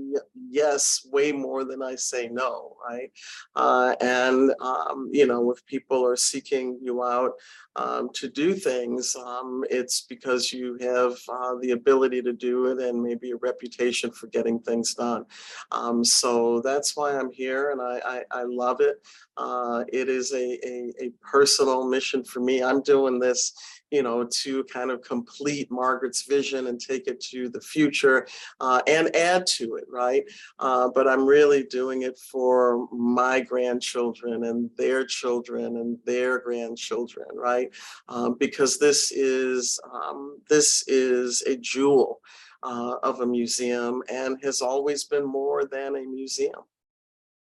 yes 0.51 1.07
way 1.11 1.33
more 1.33 1.65
than 1.65 1.83
I 1.83 1.95
say 1.97 2.29
no, 2.29 2.77
right? 2.89 3.11
Uh, 3.57 3.95
and 4.01 4.53
um, 4.61 5.09
you 5.13 5.27
know, 5.27 5.51
if 5.51 5.65
people 5.67 6.05
are 6.07 6.17
seeking 6.17 6.79
you 6.83 7.03
out 7.03 7.33
um, 7.77 8.11
to 8.15 8.29
do 8.29 8.55
things, 8.55 9.17
um, 9.17 9.65
it's 9.71 10.03
because 10.03 10.53
you 10.53 10.77
have 10.81 11.17
uh, 11.29 11.55
the 11.61 11.71
ability 11.71 12.21
to 12.23 12.33
do 12.33 12.67
it 12.67 12.79
and 12.79 13.03
maybe 13.03 13.31
a 13.31 13.37
reputation 13.37 14.11
for 14.13 14.27
getting 14.27 14.61
things 14.61 14.95
done. 14.95 15.25
Um, 15.71 16.05
so 16.05 16.61
that's 16.61 16.97
why 16.97 17.17
I'm 17.17 17.33
here, 17.33 17.71
and 17.71 17.81
I 17.81 18.01
I, 18.05 18.41
I 18.41 18.43
love 18.45 18.81
it. 18.83 18.97
Uh, 19.37 19.85
it 19.93 20.09
is 20.09 20.33
a, 20.33 20.59
a, 20.67 20.93
a 21.05 21.11
personal 21.23 21.89
mission 21.89 22.23
for 22.23 22.41
me. 22.41 22.63
I'm 22.63 22.83
doing 22.83 23.19
this, 23.19 23.55
you 23.91 24.03
know, 24.03 24.29
to 24.43 24.65
kind 24.65 24.91
of 24.91 25.01
complete 25.03 25.71
Margaret's 25.71 26.23
vision 26.23 26.67
and 26.67 26.79
take 26.79 27.07
it 27.07 27.21
to 27.31 27.49
the 27.49 27.61
future 27.61 28.27
uh, 28.61 28.83
and 28.87 29.15
add 29.17 29.47
to 29.47 29.77
it, 29.77 29.85
right? 29.91 30.25
Uh, 30.59 30.89
but 30.95 31.09
I'm 31.09 31.25
really 31.25 31.65
doing 31.65 32.03
it 32.03 32.19
for 32.19 32.87
my 32.93 33.41
grandchildren 33.41 34.45
and 34.45 34.69
their 34.77 35.07
children 35.07 35.77
and 35.77 35.99
their 36.05 36.39
grandchildren, 36.39 37.29
right? 37.35 37.71
Um, 38.09 38.37
because 38.39 38.79
this 38.79 39.13
is 39.13 39.81
um, 39.93 40.39
this 40.51 40.85
is 40.89 41.43
a 41.47 41.57
jewel 41.57 42.21
uh, 42.63 42.97
of 43.03 43.21
a 43.21 43.27
museum 43.27 44.03
and 44.09 44.39
has 44.43 44.61
always 44.61 45.05
been 45.05 45.25
more 45.25 45.65
than 45.65 45.97
a 45.97 46.03
museum. 46.03 46.63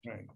Right. 0.06 0.26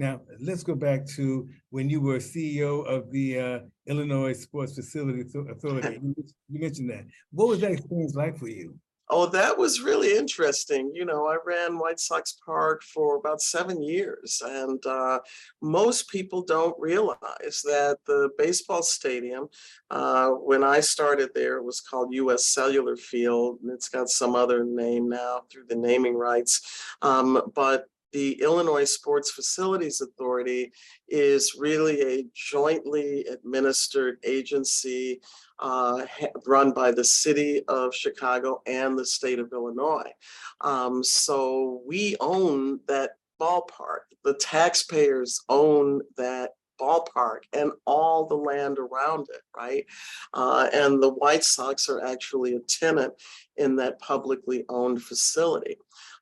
Now, 0.00 0.22
let's 0.40 0.62
go 0.62 0.74
back 0.74 1.04
to 1.16 1.46
when 1.68 1.90
you 1.90 2.00
were 2.00 2.16
CEO 2.16 2.86
of 2.86 3.10
the 3.12 3.38
uh, 3.38 3.58
Illinois 3.86 4.32
Sports 4.32 4.74
Facility 4.74 5.26
Authority. 5.50 6.00
You 6.52 6.58
mentioned 6.58 6.88
that. 6.88 7.04
What 7.32 7.48
was 7.48 7.60
that 7.60 7.72
experience 7.72 8.14
like 8.14 8.38
for 8.38 8.48
you? 8.48 8.74
Oh, 9.10 9.26
that 9.26 9.58
was 9.58 9.82
really 9.82 10.16
interesting. 10.16 10.90
You 10.94 11.04
know, 11.04 11.26
I 11.26 11.36
ran 11.44 11.78
White 11.78 12.00
Sox 12.00 12.38
Park 12.46 12.82
for 12.82 13.16
about 13.16 13.42
seven 13.42 13.82
years, 13.82 14.40
and 14.42 14.84
uh, 14.86 15.18
most 15.60 16.08
people 16.08 16.42
don't 16.42 16.76
realize 16.78 17.60
that 17.64 17.98
the 18.06 18.30
baseball 18.38 18.82
stadium, 18.82 19.48
uh, 19.90 20.30
when 20.30 20.64
I 20.64 20.80
started 20.80 21.30
there, 21.34 21.58
it 21.58 21.64
was 21.64 21.80
called 21.80 22.14
US 22.14 22.46
Cellular 22.46 22.96
Field, 22.96 23.58
and 23.62 23.70
it's 23.70 23.90
got 23.90 24.08
some 24.08 24.34
other 24.34 24.64
name 24.64 25.10
now 25.10 25.42
through 25.52 25.66
the 25.68 25.76
naming 25.76 26.14
rights. 26.14 26.62
Um, 27.02 27.42
but 27.54 27.86
the 28.12 28.40
Illinois 28.42 28.84
Sports 28.84 29.30
Facilities 29.30 30.00
Authority 30.00 30.72
is 31.08 31.54
really 31.58 32.00
a 32.02 32.26
jointly 32.34 33.24
administered 33.26 34.18
agency 34.24 35.20
uh, 35.58 36.06
run 36.46 36.72
by 36.72 36.90
the 36.90 37.04
city 37.04 37.62
of 37.68 37.94
Chicago 37.94 38.62
and 38.66 38.98
the 38.98 39.06
state 39.06 39.38
of 39.38 39.52
Illinois. 39.52 40.10
Um, 40.60 41.04
so 41.04 41.82
we 41.86 42.16
own 42.20 42.80
that 42.88 43.12
ballpark. 43.40 44.08
The 44.24 44.34
taxpayers 44.34 45.40
own 45.48 46.02
that 46.16 46.50
ballpark 46.80 47.40
and 47.52 47.72
all 47.86 48.26
the 48.26 48.36
land 48.36 48.78
around 48.78 49.26
it, 49.28 49.42
right? 49.56 49.84
Uh, 50.32 50.68
and 50.72 51.02
the 51.02 51.10
White 51.10 51.44
Sox 51.44 51.88
are 51.88 52.04
actually 52.04 52.54
a 52.54 52.60
tenant 52.60 53.12
in 53.56 53.76
that 53.76 53.98
publicly 54.00 54.64
owned 54.68 55.02
facility. 55.02 55.76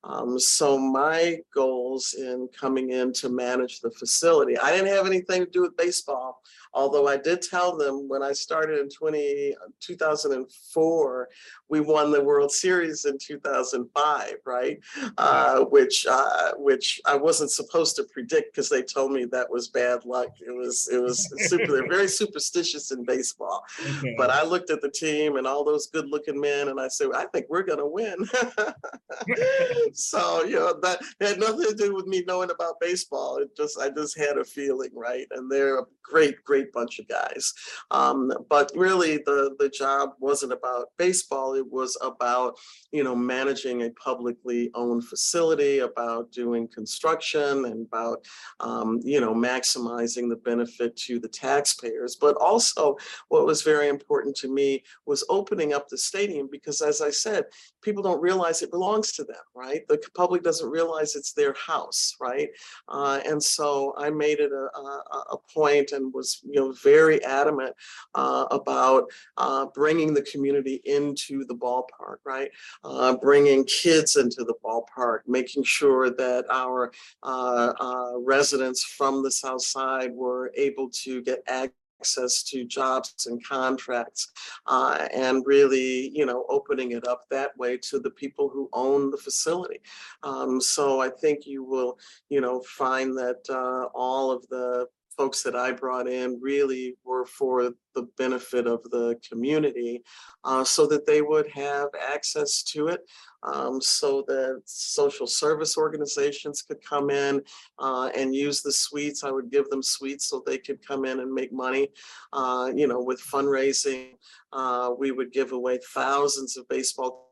Um, 0.05 0.39
so 0.39 0.79
my 0.79 1.39
goals 1.53 2.15
in 2.15 2.49
coming 2.59 2.91
in 2.91 3.13
to 3.15 3.29
manage 3.29 3.81
the 3.81 3.91
facility, 3.91 4.57
I 4.57 4.71
didn't 4.71 4.95
have 4.95 5.07
anything 5.07 5.45
to 5.45 5.51
do 5.51 5.63
with 5.63 5.77
baseball. 5.77 6.43
Although 6.75 7.09
I 7.09 7.17
did 7.17 7.43
tell 7.43 7.77
them 7.77 8.09
when 8.09 8.23
I 8.23 8.33
started 8.33 8.81
in 8.81 8.89
20, 8.89 9.55
2004, 9.81 11.29
we 11.69 11.81
won 11.81 12.11
the 12.11 12.23
World 12.23 12.51
Series 12.51 13.05
in 13.05 13.19
2005, 13.19 14.35
right? 14.45 14.79
Uh, 15.19 15.65
which 15.65 16.07
uh, 16.09 16.53
which 16.57 17.01
I 17.07 17.17
wasn't 17.17 17.51
supposed 17.51 17.97
to 17.97 18.05
predict 18.05 18.55
because 18.55 18.69
they 18.69 18.83
told 18.83 19.13
me 19.13 19.25
that 19.27 19.51
was 19.51 19.69
bad 19.69 20.05
luck. 20.05 20.29
It 20.41 20.55
was 20.55 20.89
it 20.93 21.03
was 21.03 21.29
super. 21.49 21.73
They're 21.73 21.89
very 21.89 22.09
superstitious 22.09 22.91
in 22.91 23.05
baseball. 23.05 23.65
Okay. 23.99 24.15
But 24.17 24.31
I 24.31 24.45
looked 24.45 24.71
at 24.71 24.81
the 24.81 24.91
team 24.91 25.37
and 25.37 25.47
all 25.47 25.65
those 25.65 25.89
good-looking 25.89 26.41
men, 26.41 26.69
and 26.69 26.81
I 26.81 26.89
said, 26.89 27.09
I 27.15 27.27
think 27.27 27.47
we're 27.49 27.63
gonna 27.63 27.87
win. 27.87 28.17
so 29.93 30.45
you 30.45 30.57
know 30.57 30.75
that 30.81 31.01
had 31.21 31.39
nothing 31.39 31.69
to 31.69 31.75
do 31.75 31.95
with 31.95 32.07
me 32.07 32.25
knowing 32.27 32.51
about 32.51 32.81
baseball. 32.81 33.39
It 33.39 33.57
just 33.57 33.79
I 33.79 33.91
just 33.91 34.19
had 34.19 34.39
a 34.39 34.45
feeling, 34.45 34.91
right? 34.95 35.27
And 35.33 35.51
they're 35.51 35.81
a 35.81 35.87
great, 36.03 36.43
great 36.45 36.58
great 36.59 36.73
bunch 36.73 36.99
of 36.99 37.09
guys. 37.09 37.53
Um, 37.91 38.33
but 38.49 38.71
really, 38.75 39.19
the 39.19 39.55
the 39.59 39.69
job 39.69 40.11
wasn't 40.19 40.53
about 40.53 40.91
baseball. 40.97 41.55
It 41.55 41.71
was 41.71 41.97
about 42.03 42.59
you 42.93 43.05
know 43.05 43.15
managing 43.15 43.83
a 43.83 43.91
publicly 43.91 44.71
owned 44.75 45.05
facility, 45.05 45.81
about 45.81 46.33
doing 46.33 46.69
construction, 46.69 47.65
and 47.67 47.87
about 47.87 48.25
um, 48.61 49.01
you 49.03 49.21
know 49.21 49.35
maximizing 49.35 50.29
the 50.29 50.41
benefit 50.45 50.97
to 50.97 51.19
the 51.19 51.29
taxpayers. 51.29 52.17
But 52.17 52.37
also, 52.37 52.97
what 53.29 53.47
was 53.47 53.63
very 53.63 53.89
important 53.89 54.37
to 54.37 54.49
me 54.49 54.83
was 55.07 55.25
opening 55.29 55.73
up 55.73 55.89
the 55.89 55.99
stadium 55.99 56.49
because, 56.51 56.81
as 56.81 57.01
I 57.01 57.11
said, 57.11 57.45
people 57.83 58.03
don't 58.03 58.21
realize 58.21 58.63
it 58.63 58.71
belongs 58.71 59.13
to 59.13 59.25
them, 59.25 59.45
right? 59.55 59.87
The 59.89 60.01
public 60.15 60.43
doesn't 60.43 60.69
realize 60.69 61.15
it's 61.15 61.33
their 61.33 61.55
house, 61.55 62.17
right? 62.21 62.49
Uh, 62.89 63.21
and 63.25 63.43
so 63.43 63.95
I 63.97 64.11
made 64.11 64.41
it 64.41 64.53
a, 64.53 64.69
a, 64.79 65.25
a 65.33 65.39
point 65.53 65.93
and 65.93 66.13
was 66.13 66.41
you 66.53 66.61
know, 66.61 66.73
very 66.83 67.23
adamant 67.25 67.75
uh, 68.15 68.47
about 68.51 69.05
uh, 69.37 69.67
bringing 69.75 70.15
the 70.15 70.23
community 70.23 70.81
into 70.85 71.45
the 71.45 71.55
ballpark, 71.55 72.19
right? 72.25 72.51
Uh, 72.85 73.17
bringing 73.17 73.65
kids 73.65 74.17
into 74.17 74.45
the 74.45 74.55
ballpark, 74.65 75.21
making 75.27 75.63
sure 75.63 76.11
that 76.11 76.45
our 76.51 76.93
uh, 77.23 77.73
uh, 77.81 78.13
residents 78.19 78.85
from 78.85 79.23
the 79.23 79.31
South 79.31 79.63
Side 79.63 80.13
were 80.13 80.53
able 80.57 80.91
to 80.91 81.23
get 81.23 81.43
access 81.49 81.73
access 82.01 82.43
to 82.45 82.65
jobs 82.65 83.27
and 83.27 83.45
contracts 83.45 84.29
uh, 84.67 85.09
and 85.15 85.43
really 85.47 86.11
you 86.17 86.25
know 86.25 86.45
opening 86.49 86.93
it 86.93 87.07
up 87.07 87.25
that 87.31 87.57
way 87.59 87.77
to 87.77 87.99
the 87.99 88.11
people 88.11 88.49
who 88.49 88.69
own 88.73 89.11
the 89.11 89.17
facility 89.17 89.81
um, 90.23 90.61
so 90.61 91.01
i 91.01 91.09
think 91.09 91.47
you 91.47 91.65
will 91.65 91.99
you 92.29 92.41
know 92.41 92.61
find 92.61 93.17
that 93.17 93.43
uh, 93.51 93.89
all 93.95 94.31
of 94.31 94.47
the 94.49 94.87
folks 95.19 95.43
that 95.43 95.57
I 95.57 95.73
brought 95.73 96.09
in 96.09 96.39
really 96.41 96.95
were 97.05 97.27
for 97.27 97.73
the 97.97 98.03
benefit 98.17 98.69
of 98.69 98.85
the 98.85 99.17
community 99.29 100.05
uh, 100.45 100.63
so 100.63 100.87
that 100.87 101.07
they 101.07 101.23
would 101.23 101.51
have 101.51 101.89
access 102.09 102.63
to 102.63 102.87
it, 102.87 103.01
um, 103.43 103.81
so 103.81 104.25
that 104.29 104.63
social 104.65 105.27
service 105.27 105.77
organizations 105.77 106.63
could 106.63 106.81
come 106.83 107.11
in 107.11 107.43
uh, 107.81 108.11
and 108.15 108.33
use 108.33 108.63
the 108.63 108.73
suites. 108.73 109.25
I 109.25 109.33
would 109.33 109.51
give 109.51 109.69
them 109.71 109.83
suites 109.83 110.29
so 110.29 110.41
they 110.47 110.59
could 110.59 110.87
come 110.87 111.05
in 111.05 111.19
and 111.19 111.35
make 111.35 111.53
money. 111.53 111.89
Uh, 112.33 112.71
you 112.73 112.87
know, 112.87 113.03
with 113.03 113.21
fundraising, 113.21 114.13
uh, 114.53 114.93
we 114.97 115.11
would 115.11 115.33
give 115.33 115.51
away 115.51 115.81
thousands 115.93 116.57
of 116.57 116.69
baseball 116.69 117.28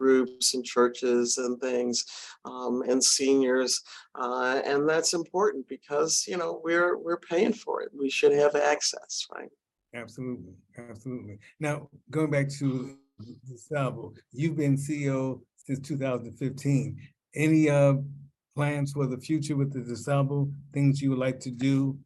groups 0.00 0.54
and 0.54 0.64
churches 0.64 1.38
and 1.38 1.60
things 1.60 2.04
um, 2.44 2.82
and 2.88 3.02
seniors 3.02 3.82
uh, 4.14 4.60
and 4.64 4.88
that's 4.88 5.12
important 5.12 5.66
because 5.68 6.24
you 6.26 6.36
know 6.36 6.60
we're 6.64 6.96
we're 6.96 7.24
paying 7.32 7.52
for 7.52 7.82
it. 7.82 7.90
We 7.96 8.08
should 8.10 8.32
have 8.32 8.54
access 8.56 9.26
right? 9.34 9.50
Absolutely 9.94 10.54
absolutely. 10.90 11.38
Now 11.58 11.88
going 12.10 12.30
back 12.30 12.48
to 12.58 12.96
DuSable, 13.48 14.16
you've 14.32 14.56
been 14.56 14.76
ceo 14.76 15.40
since 15.56 15.80
2015 15.86 16.96
any 17.34 17.68
uh 17.68 17.94
plans 18.56 18.92
for 18.92 19.06
the 19.06 19.18
future 19.18 19.56
with 19.56 19.72
the 19.72 19.80
DuSable 19.80 20.52
things 20.72 21.00
you 21.00 21.10
would 21.10 21.18
like 21.26 21.38
to 21.40 21.50
do 21.50 21.98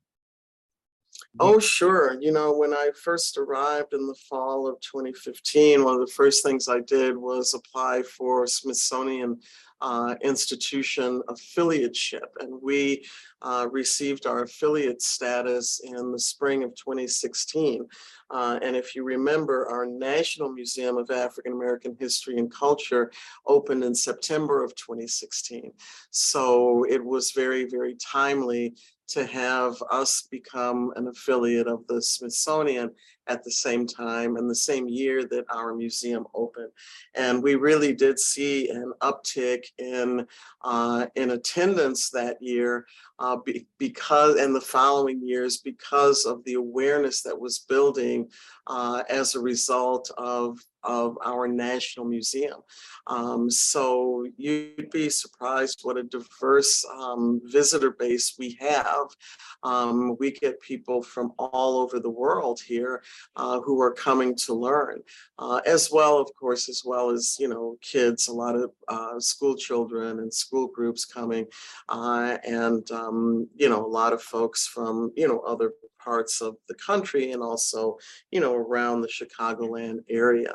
Oh, 1.40 1.58
sure. 1.58 2.16
You 2.20 2.30
know, 2.30 2.52
when 2.52 2.72
I 2.72 2.90
first 2.94 3.38
arrived 3.38 3.92
in 3.92 4.06
the 4.06 4.14
fall 4.14 4.68
of 4.68 4.80
2015, 4.80 5.82
one 5.82 5.94
of 5.94 6.00
the 6.00 6.12
first 6.12 6.44
things 6.44 6.68
I 6.68 6.80
did 6.80 7.16
was 7.16 7.54
apply 7.54 8.02
for 8.02 8.46
Smithsonian 8.46 9.40
uh, 9.80 10.14
Institution 10.22 11.20
affiliateship. 11.28 12.28
And 12.38 12.62
we 12.62 13.04
uh, 13.42 13.66
received 13.70 14.26
our 14.26 14.44
affiliate 14.44 15.02
status 15.02 15.80
in 15.84 16.12
the 16.12 16.18
spring 16.18 16.62
of 16.62 16.74
2016. 16.76 17.86
Uh, 18.30 18.58
and 18.62 18.76
if 18.76 18.94
you 18.94 19.04
remember, 19.04 19.68
our 19.68 19.86
National 19.86 20.50
Museum 20.50 20.96
of 20.96 21.10
African 21.10 21.52
American 21.52 21.96
History 21.98 22.38
and 22.38 22.50
Culture 22.50 23.10
opened 23.46 23.84
in 23.84 23.94
September 23.94 24.64
of 24.64 24.74
2016. 24.76 25.72
So 26.10 26.84
it 26.88 27.04
was 27.04 27.32
very, 27.32 27.66
very 27.66 27.96
timely 27.96 28.74
to 29.08 29.26
have 29.26 29.74
us 29.90 30.26
become 30.30 30.92
an 30.96 31.08
affiliate 31.08 31.66
of 31.66 31.86
the 31.86 32.00
Smithsonian 32.00 32.90
at 33.26 33.42
the 33.42 33.50
same 33.50 33.86
time 33.86 34.36
and 34.36 34.50
the 34.50 34.54
same 34.54 34.88
year 34.88 35.24
that 35.24 35.44
our 35.50 35.74
museum 35.74 36.26
opened. 36.34 36.70
And 37.14 37.42
we 37.42 37.54
really 37.54 37.94
did 37.94 38.18
see 38.18 38.68
an 38.68 38.92
uptick 39.00 39.64
in, 39.78 40.26
uh, 40.62 41.06
in 41.14 41.30
attendance 41.30 42.10
that 42.10 42.36
year 42.40 42.86
uh, 43.18 43.36
be, 43.36 43.66
because, 43.78 44.36
and 44.36 44.54
the 44.54 44.60
following 44.60 45.26
years, 45.26 45.58
because 45.58 46.24
of 46.24 46.44
the 46.44 46.54
awareness 46.54 47.22
that 47.22 47.38
was 47.38 47.60
building 47.60 48.28
uh, 48.66 49.02
as 49.08 49.34
a 49.34 49.40
result 49.40 50.10
of 50.18 50.58
of 50.84 51.16
our 51.24 51.48
National 51.48 52.06
Museum. 52.06 52.60
Um, 53.06 53.50
so 53.50 54.26
you'd 54.36 54.90
be 54.90 55.08
surprised 55.10 55.80
what 55.82 55.96
a 55.96 56.02
diverse 56.02 56.84
um, 56.98 57.40
visitor 57.44 57.90
base 57.90 58.34
we 58.38 58.56
have. 58.60 59.06
Um, 59.62 60.16
we 60.18 60.30
get 60.30 60.60
people 60.60 61.02
from 61.02 61.32
all 61.38 61.78
over 61.78 62.00
the 62.00 62.10
world 62.10 62.60
here 62.60 63.02
uh, 63.36 63.60
who 63.60 63.80
are 63.80 63.92
coming 63.92 64.34
to 64.36 64.54
learn, 64.54 65.00
uh, 65.38 65.60
as 65.66 65.90
well, 65.90 66.18
of 66.18 66.30
course, 66.34 66.68
as 66.68 66.82
well 66.84 67.10
as, 67.10 67.36
you 67.38 67.48
know, 67.48 67.76
kids, 67.80 68.28
a 68.28 68.32
lot 68.32 68.54
of 68.54 68.70
uh, 68.88 69.18
school 69.18 69.56
children 69.56 70.18
and 70.20 70.32
school 70.32 70.68
groups 70.68 71.04
coming, 71.04 71.46
uh, 71.88 72.36
and, 72.44 72.90
um, 72.90 73.48
you 73.56 73.68
know, 73.68 73.84
a 73.84 73.86
lot 73.86 74.12
of 74.12 74.22
folks 74.22 74.66
from, 74.66 75.12
you 75.16 75.28
know, 75.28 75.40
other 75.40 75.72
parts 76.04 76.40
of 76.40 76.56
the 76.68 76.74
country 76.74 77.32
and 77.32 77.42
also, 77.42 77.96
you 78.30 78.40
know, 78.40 78.54
around 78.54 79.00
the 79.00 79.08
Chicagoland 79.08 80.00
area. 80.08 80.54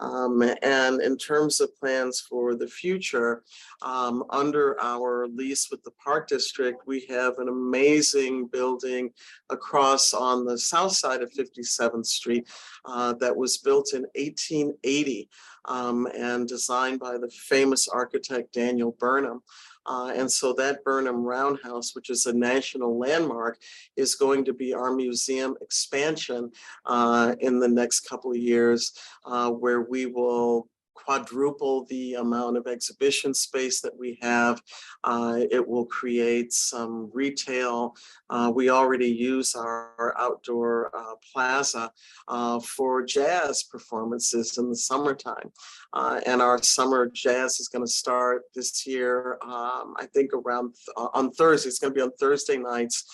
Um, 0.00 0.42
and 0.62 1.00
in 1.00 1.16
terms 1.16 1.60
of 1.60 1.76
plans 1.76 2.20
for 2.20 2.54
the 2.54 2.66
future, 2.66 3.42
um, 3.82 4.24
under 4.30 4.80
our 4.80 5.26
lease 5.28 5.70
with 5.70 5.82
the 5.82 5.92
Park 5.92 6.28
District, 6.28 6.82
we 6.86 7.06
have 7.08 7.38
an 7.38 7.48
amazing 7.48 8.46
building 8.46 9.10
across 9.50 10.12
on 10.12 10.44
the 10.44 10.58
south 10.58 10.92
side 10.92 11.22
of 11.22 11.32
57th 11.32 12.06
Street 12.06 12.48
uh, 12.84 13.12
that 13.14 13.36
was 13.36 13.58
built 13.58 13.92
in 13.94 14.02
1880 14.14 15.28
um, 15.66 16.06
and 16.14 16.48
designed 16.48 17.00
by 17.00 17.16
the 17.16 17.30
famous 17.30 17.88
architect 17.88 18.52
Daniel 18.52 18.96
Burnham. 18.98 19.42
Uh, 19.86 20.12
and 20.14 20.30
so 20.30 20.52
that 20.54 20.82
Burnham 20.84 21.22
Roundhouse, 21.22 21.94
which 21.94 22.10
is 22.10 22.26
a 22.26 22.32
national 22.32 22.98
landmark, 22.98 23.58
is 23.96 24.14
going 24.14 24.44
to 24.44 24.52
be 24.52 24.72
our 24.74 24.92
museum 24.92 25.56
expansion 25.60 26.50
uh, 26.86 27.34
in 27.40 27.58
the 27.58 27.68
next 27.68 28.08
couple 28.08 28.30
of 28.30 28.36
years, 28.36 28.92
uh, 29.26 29.50
where 29.50 29.82
we 29.82 30.06
will 30.06 30.68
quadruple 30.94 31.84
the 31.86 32.14
amount 32.14 32.56
of 32.56 32.66
exhibition 32.66 33.34
space 33.34 33.80
that 33.80 33.96
we 33.96 34.18
have. 34.22 34.62
Uh, 35.02 35.40
it 35.50 35.66
will 35.66 35.86
create 35.86 36.52
some 36.52 37.10
retail. 37.12 37.94
Uh, 38.30 38.50
we 38.54 38.70
already 38.70 39.08
use 39.08 39.54
our 39.54 40.14
outdoor 40.18 40.90
uh, 40.96 41.14
plaza 41.32 41.90
uh, 42.28 42.58
for 42.60 43.02
jazz 43.02 43.62
performances 43.62 44.56
in 44.58 44.70
the 44.70 44.76
summertime. 44.76 45.50
Uh, 45.92 46.20
and 46.26 46.40
our 46.40 46.62
summer 46.62 47.10
jazz 47.12 47.60
is 47.60 47.68
going 47.68 47.84
to 47.84 47.90
start 47.90 48.42
this 48.54 48.86
year, 48.86 49.38
um, 49.42 49.94
I 49.98 50.06
think 50.12 50.32
around 50.32 50.74
uh, 50.96 51.08
on 51.14 51.30
Thursday. 51.32 51.68
It's 51.68 51.78
going 51.78 51.92
to 51.92 51.98
be 51.98 52.02
on 52.02 52.12
Thursday 52.18 52.56
nights. 52.56 53.04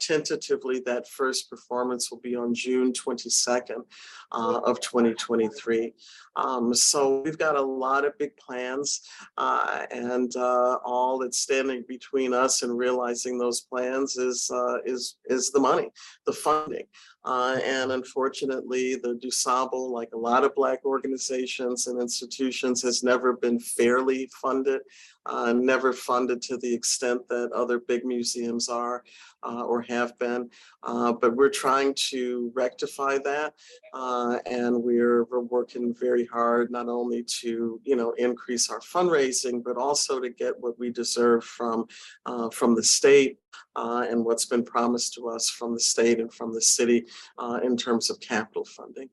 Tentatively, 0.00 0.80
that 0.86 1.08
first 1.08 1.50
performance 1.50 2.10
will 2.10 2.20
be 2.20 2.36
on 2.36 2.54
June 2.54 2.92
22nd 2.92 3.84
of 4.32 4.80
2023. 4.80 5.92
Um, 6.36 6.74
so 6.74 7.20
we've 7.20 7.38
got 7.38 7.56
a 7.56 7.62
lot 7.62 8.04
of 8.04 8.16
big 8.18 8.36
plans 8.36 9.00
uh, 9.36 9.86
and 9.90 10.34
uh, 10.36 10.78
all 10.84 11.18
that's 11.18 11.38
standing 11.38 11.84
between 11.88 12.32
us 12.32 12.62
and 12.62 12.76
realizing 12.76 13.38
those 13.38 13.60
plans 13.60 14.16
is 14.16 14.50
uh, 14.52 14.78
is 14.84 15.16
is 15.26 15.50
the 15.50 15.60
money, 15.60 15.90
the 16.26 16.32
funding. 16.32 16.86
Uh, 17.24 17.58
and 17.64 17.92
unfortunately, 17.92 18.94
the 18.94 19.14
DuSable, 19.14 19.90
like 19.90 20.10
a 20.14 20.18
lot 20.18 20.44
of 20.44 20.54
Black 20.54 20.84
organizations 20.84 21.86
and 21.86 22.00
institutions, 22.00 22.82
has 22.82 23.02
never 23.02 23.34
been 23.34 23.60
fairly 23.60 24.30
funded, 24.40 24.80
uh, 25.26 25.52
never 25.52 25.92
funded 25.92 26.40
to 26.40 26.56
the 26.56 26.72
extent 26.72 27.20
that 27.28 27.52
other 27.52 27.78
big 27.78 28.06
museums 28.06 28.68
are 28.68 29.04
uh, 29.42 29.64
or 29.64 29.82
have 29.82 30.18
been. 30.18 30.48
Uh, 30.82 31.12
but 31.12 31.36
we're 31.36 31.50
trying 31.50 31.92
to 31.94 32.50
rectify 32.54 33.18
that. 33.18 33.52
Uh, 33.92 34.38
and 34.46 34.82
we're, 34.82 35.24
we're 35.24 35.40
working 35.40 35.94
very 35.94 36.24
hard 36.24 36.70
not 36.70 36.88
only 36.88 37.22
to, 37.22 37.80
you 37.84 37.96
know, 37.96 38.12
increase 38.12 38.70
our 38.70 38.80
fundraising, 38.80 39.62
but 39.62 39.76
also 39.76 40.20
to 40.20 40.30
get 40.30 40.58
what 40.60 40.78
we 40.78 40.90
deserve 40.90 41.44
from, 41.44 41.86
uh, 42.24 42.48
from 42.48 42.74
the 42.74 42.82
state 42.82 43.38
uh, 43.76 44.06
and 44.08 44.24
what's 44.24 44.46
been 44.46 44.64
promised 44.64 45.14
to 45.14 45.28
us 45.28 45.48
from 45.48 45.74
the 45.74 45.80
state 45.80 46.20
and 46.20 46.32
from 46.32 46.54
the 46.54 46.60
city 46.60 47.06
uh, 47.38 47.60
in 47.62 47.76
terms 47.76 48.10
of 48.10 48.20
capital 48.20 48.64
funding. 48.64 49.08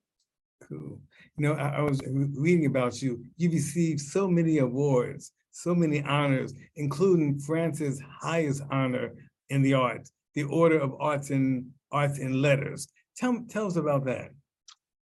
Cool. 0.68 1.00
You 1.38 1.44
know, 1.44 1.54
I, 1.54 1.78
I 1.78 1.82
was 1.82 2.02
reading 2.08 2.66
about 2.66 3.02
you. 3.02 3.24
You 3.38 3.52
received 3.52 4.02
so 4.02 4.28
many 4.28 4.58
awards, 4.60 5.32
so 5.52 5.76
many 5.76 6.04
honors, 6.04 6.54
including 6.76 7.40
France's 7.40 8.02
highest 8.22 8.64
honor 8.72 9.14
in 9.50 9.62
the 9.62 9.74
arts, 9.74 10.12
the 10.34 10.44
Order 10.44 10.80
of 10.80 10.96
Arts 11.00 11.30
and 11.30 11.72
Arts 11.92 12.20
and 12.20 12.42
Letters. 12.42 12.88
Tell, 13.16 13.44
tell 13.50 13.68
us 13.68 13.76
about 13.76 14.06
that. 14.06 14.32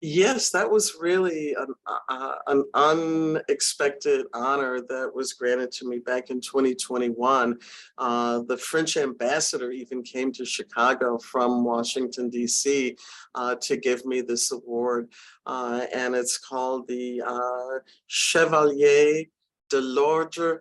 Yes, 0.01 0.49
that 0.51 0.69
was 0.69 0.97
really 0.99 1.53
an, 1.53 1.73
uh, 1.87 2.35
an 2.47 2.65
unexpected 2.73 4.25
honor 4.33 4.81
that 4.81 5.11
was 5.13 5.33
granted 5.33 5.71
to 5.73 5.87
me 5.89 5.99
back 5.99 6.29
in 6.29 6.41
2021. 6.41 7.57
Uh, 7.97 8.41
the 8.47 8.57
French 8.57 8.97
ambassador 8.97 9.71
even 9.71 10.03
came 10.03 10.33
to 10.33 10.45
Chicago 10.45 11.17
from 11.17 11.63
Washington, 11.63 12.29
D.C. 12.29 12.97
Uh, 13.33 13.55
to 13.61 13.77
give 13.77 14.05
me 14.05 14.21
this 14.21 14.51
award. 14.51 15.09
Uh, 15.45 15.85
and 15.93 16.13
it's 16.13 16.37
called 16.37 16.87
the 16.87 17.21
uh, 17.25 17.79
Chevalier 18.07 19.25
de 19.69 19.81
l'Ordre 19.81 20.59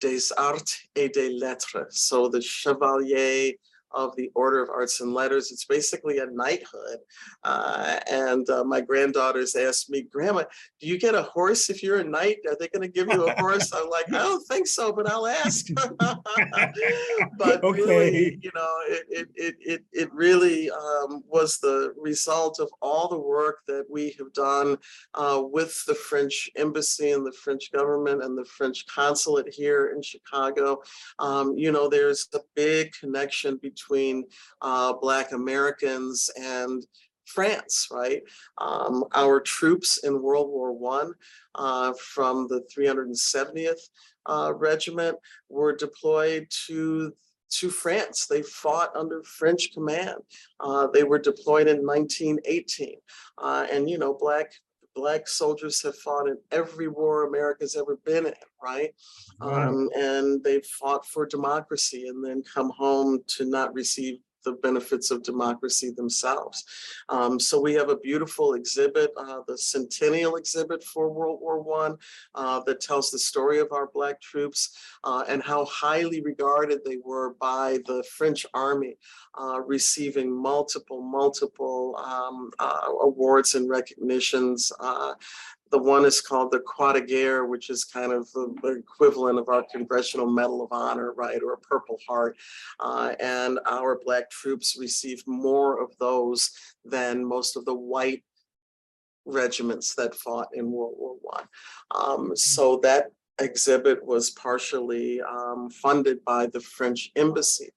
des 0.00 0.30
Arts 0.36 0.78
et 0.94 1.12
des 1.12 1.30
Lettres. 1.30 1.86
So 1.90 2.28
the 2.28 2.42
Chevalier 2.42 3.54
of 3.92 4.14
the 4.16 4.30
Order 4.34 4.62
of 4.62 4.70
Arts 4.70 5.00
and 5.00 5.12
Letters. 5.12 5.50
It's 5.50 5.64
basically 5.64 6.18
a 6.18 6.26
knighthood. 6.26 6.98
Uh, 7.44 7.98
and 8.10 8.48
uh, 8.50 8.64
my 8.64 8.80
granddaughters 8.80 9.54
asked 9.56 9.90
me, 9.90 10.02
Grandma, 10.02 10.44
do 10.80 10.86
you 10.86 10.98
get 10.98 11.14
a 11.14 11.22
horse 11.22 11.70
if 11.70 11.82
you're 11.82 12.00
a 12.00 12.04
knight? 12.04 12.38
Are 12.48 12.56
they 12.58 12.68
going 12.68 12.82
to 12.82 12.88
give 12.88 13.08
you 13.08 13.26
a 13.26 13.40
horse? 13.40 13.72
I'm 13.72 13.88
like, 13.88 14.08
I 14.08 14.18
don't 14.18 14.46
think 14.46 14.66
so, 14.66 14.92
but 14.92 15.10
I'll 15.10 15.26
ask. 15.26 15.66
but 17.38 17.64
okay. 17.64 17.80
really, 17.80 18.38
you 18.42 18.50
know, 18.54 18.76
it, 18.88 19.06
it, 19.08 19.28
it, 19.34 19.54
it, 19.60 19.84
it 19.92 20.12
really 20.12 20.70
um, 20.70 21.22
was 21.26 21.58
the 21.58 21.94
result 21.98 22.60
of 22.60 22.68
all 22.82 23.08
the 23.08 23.18
work 23.18 23.60
that 23.68 23.84
we 23.90 24.14
have 24.18 24.32
done 24.32 24.76
uh, 25.14 25.42
with 25.42 25.84
the 25.86 25.94
French 25.94 26.50
embassy 26.56 27.12
and 27.12 27.26
the 27.26 27.32
French 27.32 27.72
government 27.72 28.22
and 28.22 28.36
the 28.36 28.44
French 28.44 28.86
consulate 28.86 29.52
here 29.52 29.92
in 29.94 30.02
Chicago. 30.02 30.80
Um, 31.18 31.56
you 31.56 31.72
know, 31.72 31.88
there's 31.88 32.28
a 32.34 32.40
big 32.54 32.92
connection 32.92 33.56
between 33.56 33.77
between 33.78 34.24
uh, 34.62 34.92
Black 34.94 35.32
Americans 35.32 36.30
and 36.40 36.84
France, 37.26 37.88
right? 37.90 38.22
Um, 38.58 39.04
our 39.14 39.40
troops 39.40 39.98
in 39.98 40.22
World 40.22 40.48
War 40.48 40.72
One 40.72 41.12
uh, 41.54 41.92
from 42.00 42.48
the 42.48 42.62
370th 42.74 43.90
uh, 44.26 44.52
Regiment 44.54 45.16
were 45.48 45.74
deployed 45.74 46.46
to 46.66 47.12
to 47.50 47.70
France. 47.70 48.26
They 48.26 48.42
fought 48.42 48.94
under 48.94 49.22
French 49.22 49.72
command. 49.72 50.16
Uh, 50.60 50.88
they 50.92 51.02
were 51.02 51.18
deployed 51.18 51.66
in 51.66 51.78
1918. 51.78 52.96
Uh, 53.38 53.66
and, 53.72 53.88
you 53.88 53.96
know, 53.96 54.12
Black 54.12 54.52
Black 54.98 55.28
soldiers 55.28 55.80
have 55.82 55.96
fought 55.96 56.26
in 56.26 56.36
every 56.50 56.88
war 56.88 57.28
America's 57.28 57.76
ever 57.76 57.98
been 58.04 58.26
in, 58.26 58.34
right? 58.60 58.92
Um, 59.40 59.88
and 59.94 60.42
they've 60.42 60.66
fought 60.66 61.06
for 61.06 61.24
democracy 61.24 62.08
and 62.08 62.24
then 62.24 62.42
come 62.42 62.70
home 62.70 63.20
to 63.36 63.44
not 63.44 63.72
receive 63.74 64.18
the 64.44 64.52
benefits 64.52 65.10
of 65.10 65.22
democracy 65.22 65.90
themselves. 65.90 66.64
Um, 67.08 67.38
so 67.40 67.60
we 67.60 67.74
have 67.74 67.90
a 67.90 67.96
beautiful 67.96 68.54
exhibit, 68.54 69.12
uh, 69.16 69.40
the 69.46 69.56
Centennial 69.58 70.36
exhibit 70.36 70.82
for 70.84 71.10
World 71.10 71.40
War 71.40 71.60
One, 71.60 71.96
uh, 72.34 72.60
that 72.66 72.80
tells 72.80 73.10
the 73.10 73.18
story 73.18 73.58
of 73.58 73.72
our 73.72 73.88
Black 73.92 74.20
troops 74.20 74.76
uh, 75.04 75.24
and 75.28 75.42
how 75.42 75.64
highly 75.66 76.22
regarded 76.22 76.80
they 76.84 76.98
were 77.04 77.34
by 77.40 77.78
the 77.86 78.02
French 78.04 78.46
army, 78.54 78.96
uh, 79.40 79.60
receiving 79.60 80.30
multiple, 80.30 81.02
multiple 81.02 81.96
um, 81.96 82.50
uh, 82.58 82.88
awards 83.02 83.54
and 83.54 83.68
recognitions 83.68 84.72
uh, 84.80 85.14
the 85.70 85.78
one 85.78 86.04
is 86.04 86.20
called 86.20 86.50
the 86.50 86.60
Croix 86.60 86.94
de 86.94 87.00
Guerre, 87.00 87.46
which 87.46 87.70
is 87.70 87.84
kind 87.84 88.12
of 88.12 88.30
the, 88.32 88.54
equivalent 88.78 89.38
of 89.38 89.48
our 89.48 89.64
Congressional 89.70 90.30
Medal 90.30 90.62
of 90.62 90.72
Honor, 90.72 91.12
right, 91.12 91.42
or 91.42 91.54
a 91.54 91.58
Purple 91.58 91.98
Heart. 92.08 92.36
Uh, 92.80 93.14
and 93.20 93.58
our 93.66 93.98
Black 94.04 94.30
troops 94.30 94.76
received 94.78 95.26
more 95.26 95.82
of 95.82 95.96
those 95.98 96.50
than 96.84 97.24
most 97.24 97.56
of 97.56 97.64
the 97.64 97.74
white 97.74 98.24
regiments 99.24 99.94
that 99.94 100.14
fought 100.14 100.48
in 100.54 100.70
World 100.70 100.94
War 100.98 101.16
One. 101.20 101.44
Um, 101.90 102.36
so 102.36 102.80
that 102.82 103.12
exhibit 103.40 104.04
was 104.04 104.30
partially 104.30 105.20
um, 105.20 105.70
funded 105.70 106.24
by 106.24 106.46
the 106.46 106.60
French 106.60 107.10
embassy. 107.14 107.70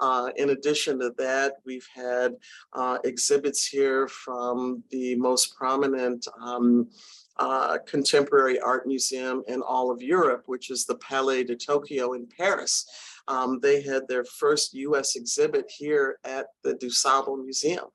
Uh, 0.00 0.30
in 0.36 0.50
addition 0.50 0.98
to 0.98 1.12
that, 1.18 1.58
we've 1.64 1.88
had 1.94 2.34
uh, 2.72 2.98
exhibits 3.04 3.66
here 3.66 4.08
from 4.08 4.82
the 4.90 5.14
most 5.16 5.54
prominent 5.54 6.26
um, 6.40 6.88
uh, 7.36 7.78
contemporary 7.86 8.60
art 8.60 8.86
museum 8.86 9.42
in 9.48 9.62
all 9.62 9.90
of 9.90 10.02
Europe, 10.02 10.42
which 10.46 10.70
is 10.70 10.84
the 10.84 10.96
Palais 10.96 11.44
de 11.44 11.56
Tokyo 11.56 12.12
in 12.14 12.26
Paris. 12.26 12.86
Um, 13.30 13.60
they 13.60 13.80
had 13.80 14.02
their 14.08 14.24
first 14.24 14.74
US 14.74 15.14
exhibit 15.14 15.70
here 15.70 16.18
at 16.24 16.46
the 16.64 16.74
DuSable 16.74 17.42
Museum. 17.42 17.86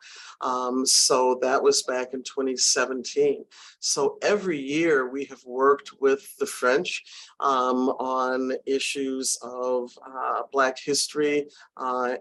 Um, 0.41 0.85
so 0.85 1.37
that 1.41 1.61
was 1.61 1.83
back 1.83 2.13
in 2.13 2.23
twenty 2.23 2.55
seventeen. 2.55 3.43
So 3.79 4.17
every 4.21 4.59
year 4.59 5.09
we 5.09 5.25
have 5.25 5.43
worked 5.45 5.89
with 5.99 6.23
the 6.39 6.45
French 6.45 7.03
um, 7.39 7.89
on 8.23 8.53
issues 8.65 9.37
of 9.41 9.91
uh, 10.05 10.43
Black 10.53 10.77
history 10.79 11.47
uh, 11.75 12.15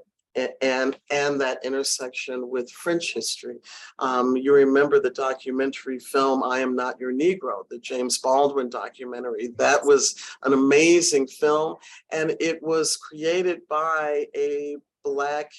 and 0.61 0.99
and 1.11 1.41
that 1.41 1.65
intersection 1.65 2.49
with 2.49 2.71
French 2.71 3.15
history. 3.15 3.57
Um, 3.99 4.37
you 4.37 4.53
remember 4.53 5.01
the 5.01 5.11
documentary 5.11 5.99
film 5.99 6.43
"I 6.43 6.61
Am 6.61 6.75
Not 6.75 6.99
Your 6.99 7.13
Negro," 7.13 7.69
the 7.69 7.79
James 7.79 8.19
Baldwin 8.19 8.69
documentary. 8.69 9.49
That 9.57 9.85
was 9.85 10.17
an 10.43 10.53
amazing 10.53 11.29
film, 11.29 11.77
and 12.11 12.37
it 12.41 12.63
was 12.63 12.97
created 12.97 13.61
by 13.69 14.27
a 14.37 14.77
Black 15.05 15.53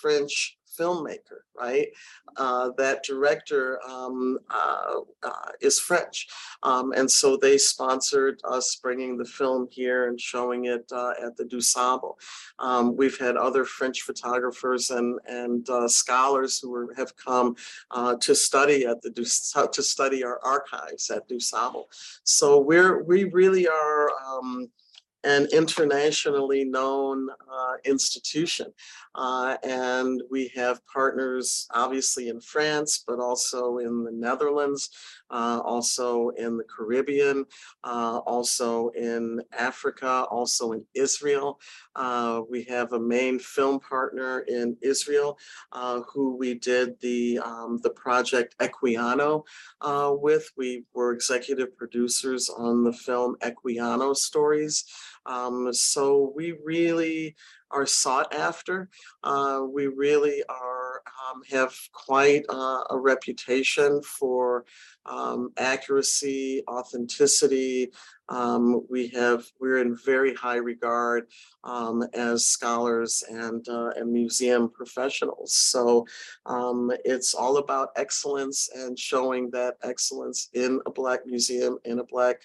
French 0.00 0.56
filmmaker, 0.80 1.40
right? 1.58 1.88
Uh, 2.36 2.70
that 2.78 3.04
director 3.04 3.80
um, 3.86 4.38
uh, 4.50 5.00
uh, 5.22 5.50
is 5.60 5.78
French. 5.78 6.28
Um, 6.62 6.92
and 6.92 7.10
so 7.10 7.36
they 7.36 7.58
sponsored 7.58 8.40
us 8.44 8.76
bringing 8.76 9.16
the 9.16 9.24
film 9.24 9.68
here 9.70 10.08
and 10.08 10.20
showing 10.20 10.66
it 10.66 10.90
uh, 10.92 11.12
at 11.22 11.36
the 11.36 11.44
DuSable. 11.44 12.14
Um, 12.58 12.96
we've 12.96 13.18
had 13.18 13.36
other 13.36 13.64
French 13.64 14.02
photographers 14.02 14.90
and, 14.90 15.18
and 15.26 15.68
uh, 15.68 15.88
scholars 15.88 16.58
who 16.58 16.74
are, 16.74 16.94
have 16.96 17.14
come 17.16 17.56
uh, 17.90 18.16
to 18.20 18.34
study 18.34 18.86
at 18.86 19.02
the, 19.02 19.10
Dus- 19.10 19.54
to 19.72 19.82
study 19.82 20.24
our 20.24 20.40
archives 20.42 21.10
at 21.10 21.28
DuSable. 21.28 21.84
So 22.24 22.60
we're, 22.60 23.02
we 23.02 23.24
really 23.24 23.68
are 23.68 24.10
um, 24.26 24.70
an 25.24 25.46
internationally 25.52 26.64
known 26.64 27.28
uh, 27.30 27.74
institution. 27.84 28.72
Uh, 29.14 29.56
and 29.64 30.22
we 30.30 30.50
have 30.54 30.80
partners 30.86 31.66
obviously 31.74 32.28
in 32.28 32.40
France, 32.40 33.02
but 33.06 33.18
also 33.18 33.78
in 33.78 34.04
the 34.04 34.12
Netherlands, 34.12 34.90
uh, 35.30 35.60
also 35.64 36.30
in 36.30 36.56
the 36.56 36.64
Caribbean, 36.64 37.44
uh, 37.84 38.20
also 38.26 38.88
in 38.90 39.40
Africa, 39.52 40.26
also 40.30 40.72
in 40.72 40.84
Israel. 40.94 41.60
Uh, 41.96 42.42
we 42.48 42.62
have 42.64 42.92
a 42.92 43.00
main 43.00 43.38
film 43.38 43.80
partner 43.80 44.40
in 44.40 44.76
Israel 44.82 45.38
uh, 45.72 46.00
who 46.12 46.36
we 46.36 46.54
did 46.54 46.98
the, 47.00 47.38
um, 47.40 47.78
the 47.82 47.90
project 47.90 48.56
Equiano 48.58 49.42
uh, 49.80 50.12
with. 50.14 50.50
We 50.56 50.84
were 50.94 51.12
executive 51.12 51.76
producers 51.76 52.48
on 52.48 52.84
the 52.84 52.92
film 52.92 53.36
Equiano 53.42 54.14
Stories. 54.16 54.84
Um, 55.26 55.72
so 55.72 56.32
we 56.34 56.52
really 56.64 57.36
are 57.70 57.86
sought 57.86 58.34
after. 58.34 58.88
Uh, 59.22 59.62
we 59.68 59.86
really 59.86 60.42
are, 60.48 61.02
um, 61.30 61.42
have 61.50 61.74
quite 61.92 62.44
uh, 62.48 62.82
a 62.90 62.98
reputation 62.98 64.02
for 64.02 64.64
um, 65.06 65.50
accuracy, 65.56 66.62
authenticity. 66.68 67.90
Um, 68.30 68.86
we 68.88 69.08
have, 69.08 69.44
we're 69.60 69.78
in 69.78 69.96
very 69.96 70.34
high 70.34 70.56
regard 70.56 71.26
um, 71.64 72.04
as 72.14 72.46
scholars 72.46 73.24
and, 73.28 73.68
uh, 73.68 73.90
and 73.96 74.12
museum 74.12 74.70
professionals. 74.70 75.52
So 75.52 76.06
um, 76.46 76.92
it's 77.04 77.34
all 77.34 77.56
about 77.58 77.88
excellence 77.96 78.70
and 78.74 78.96
showing 78.98 79.50
that 79.50 79.74
excellence 79.82 80.48
in 80.54 80.80
a 80.86 80.90
Black 80.90 81.26
museum, 81.26 81.78
in 81.84 81.98
a 81.98 82.04
Black 82.04 82.38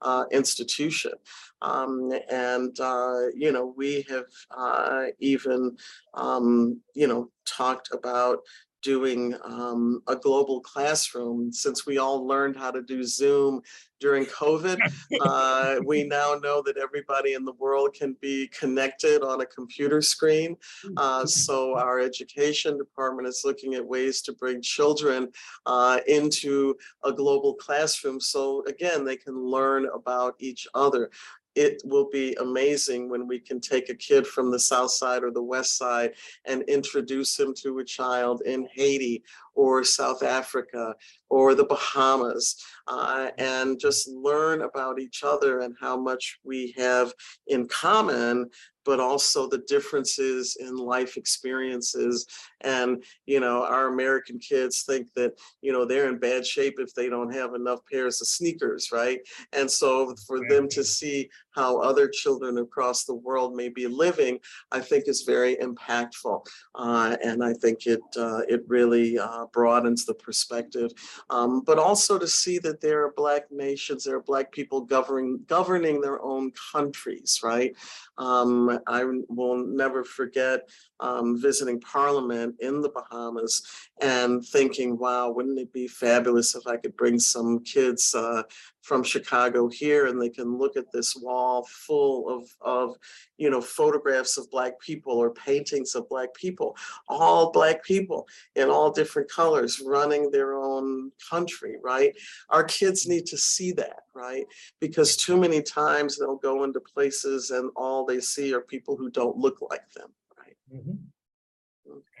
uh, 0.00 0.24
institution. 0.30 1.12
Um, 1.60 2.12
and, 2.30 2.78
uh, 2.80 3.26
you 3.34 3.52
know, 3.52 3.74
we 3.76 4.06
have, 4.08 4.26
uh, 4.56 5.06
even, 5.18 5.76
um, 6.14 6.80
you 6.94 7.08
know, 7.08 7.30
talked 7.44 7.92
about 7.92 8.38
doing, 8.82 9.34
um, 9.44 10.02
a 10.08 10.16
global 10.16 10.60
classroom. 10.60 11.52
Since 11.52 11.86
we 11.86 11.98
all 11.98 12.26
learned 12.26 12.56
how 12.56 12.70
to 12.70 12.82
do 12.82 13.04
Zoom 13.04 13.62
during 14.00 14.26
COVID, 14.26 14.78
uh, 15.20 15.76
we 15.86 16.04
now 16.04 16.34
know 16.42 16.62
that 16.62 16.76
everybody 16.76 17.34
in 17.34 17.44
the 17.44 17.52
world 17.52 17.94
can 17.94 18.16
be 18.20 18.48
connected 18.48 19.22
on 19.22 19.40
a 19.40 19.46
computer 19.46 20.02
screen. 20.02 20.56
Uh, 20.96 21.24
so 21.24 21.76
our 21.78 22.00
education 22.00 22.76
department 22.76 23.28
is 23.28 23.42
looking 23.44 23.74
at 23.74 23.86
ways 23.86 24.20
to 24.22 24.32
bring 24.32 24.60
children, 24.60 25.28
uh, 25.66 26.00
into 26.06 26.74
a 27.04 27.12
global 27.12 27.54
classroom. 27.54 28.20
So 28.20 28.64
again, 28.66 29.04
they 29.04 29.16
can 29.16 29.38
learn 29.38 29.88
about 29.94 30.34
each 30.38 30.66
other 30.74 31.10
it 31.54 31.82
will 31.84 32.08
be 32.10 32.34
amazing 32.40 33.08
when 33.08 33.26
we 33.26 33.38
can 33.38 33.60
take 33.60 33.88
a 33.88 33.94
kid 33.94 34.26
from 34.26 34.50
the 34.50 34.58
south 34.58 34.90
side 34.90 35.22
or 35.22 35.30
the 35.30 35.42
west 35.42 35.76
side 35.76 36.12
and 36.46 36.62
introduce 36.62 37.38
him 37.38 37.54
to 37.62 37.78
a 37.78 37.84
child 37.84 38.42
in 38.46 38.66
Haiti 38.72 39.22
or 39.54 39.84
South 39.84 40.22
Africa 40.22 40.94
or 41.28 41.54
the 41.54 41.64
Bahamas 41.64 42.56
uh, 42.88 43.28
and 43.38 43.78
just 43.78 44.08
learn 44.08 44.62
about 44.62 44.98
each 44.98 45.22
other 45.24 45.60
and 45.60 45.74
how 45.80 45.96
much 45.96 46.38
we 46.44 46.74
have 46.76 47.12
in 47.46 47.68
common 47.68 48.48
but 48.84 49.00
also 49.00 49.48
the 49.48 49.62
differences 49.68 50.56
in 50.60 50.76
life 50.76 51.16
experiences 51.16 52.26
and 52.62 53.02
you 53.26 53.40
know 53.40 53.64
our 53.64 53.88
american 53.88 54.38
kids 54.38 54.82
think 54.82 55.06
that 55.14 55.32
you 55.60 55.72
know 55.72 55.84
they're 55.84 56.08
in 56.08 56.18
bad 56.18 56.46
shape 56.46 56.74
if 56.78 56.94
they 56.94 57.08
don't 57.08 57.32
have 57.32 57.54
enough 57.54 57.80
pairs 57.90 58.20
of 58.20 58.26
sneakers 58.26 58.90
right 58.92 59.20
and 59.52 59.70
so 59.70 60.14
for 60.26 60.40
them 60.48 60.68
to 60.68 60.84
see 60.84 61.28
how 61.52 61.78
other 61.78 62.08
children 62.08 62.58
across 62.58 63.04
the 63.04 63.14
world 63.14 63.54
may 63.54 63.68
be 63.68 63.86
living, 63.86 64.38
I 64.70 64.80
think 64.80 65.04
is 65.06 65.22
very 65.22 65.56
impactful. 65.56 66.46
Uh, 66.74 67.16
and 67.22 67.44
I 67.44 67.52
think 67.54 67.86
it 67.86 68.00
uh, 68.16 68.40
it 68.48 68.64
really 68.66 69.18
uh, 69.18 69.46
broadens 69.52 70.04
the 70.04 70.14
perspective. 70.14 70.90
Um, 71.30 71.62
but 71.64 71.78
also 71.78 72.18
to 72.18 72.26
see 72.26 72.58
that 72.60 72.80
there 72.80 73.04
are 73.04 73.12
Black 73.16 73.50
nations, 73.50 74.04
there 74.04 74.16
are 74.16 74.22
Black 74.22 74.50
people 74.52 74.80
governing 74.80 75.40
governing 75.46 76.00
their 76.00 76.22
own 76.22 76.52
countries, 76.72 77.40
right? 77.42 77.76
Um, 78.22 78.78
I 78.86 79.04
will 79.28 79.66
never 79.66 80.04
forget 80.04 80.68
um, 81.00 81.40
visiting 81.42 81.80
Parliament 81.80 82.54
in 82.60 82.80
the 82.80 82.88
Bahamas 82.90 83.62
and 84.00 84.46
thinking, 84.46 84.96
wow, 84.96 85.30
wouldn't 85.30 85.58
it 85.58 85.72
be 85.72 85.88
fabulous 85.88 86.54
if 86.54 86.64
I 86.68 86.76
could 86.76 86.96
bring 86.96 87.18
some 87.18 87.64
kids 87.64 88.14
uh, 88.14 88.44
from 88.82 89.04
Chicago 89.04 89.68
here 89.68 90.06
and 90.06 90.20
they 90.20 90.28
can 90.28 90.58
look 90.58 90.76
at 90.76 90.90
this 90.92 91.16
wall 91.16 91.66
full 91.70 92.28
of, 92.28 92.48
of, 92.60 92.96
you 93.38 93.48
know, 93.48 93.60
photographs 93.60 94.36
of 94.36 94.50
Black 94.50 94.78
people 94.80 95.12
or 95.12 95.32
paintings 95.32 95.94
of 95.94 96.08
Black 96.08 96.34
people, 96.34 96.76
all 97.08 97.52
Black 97.52 97.84
people 97.84 98.26
in 98.56 98.68
all 98.68 98.90
different 98.90 99.30
colors 99.30 99.80
running 99.84 100.30
their 100.30 100.54
own 100.54 101.12
country, 101.30 101.76
right? 101.82 102.12
Our 102.50 102.64
kids 102.64 103.06
need 103.06 103.24
to 103.26 103.38
see 103.38 103.70
that, 103.72 104.00
right? 104.14 104.44
Because 104.80 105.16
too 105.16 105.36
many 105.36 105.62
times 105.62 106.18
they'll 106.18 106.36
go 106.36 106.64
into 106.64 106.80
places 106.80 107.50
and 107.50 107.70
all 107.76 108.04
they 108.04 108.20
see 108.20 108.52
are 108.52 108.60
people 108.60 108.96
who 108.96 109.10
don't 109.10 109.36
look 109.36 109.58
like 109.70 109.88
them, 109.92 110.10
right? 110.36 110.56
Mhm. 110.74 110.98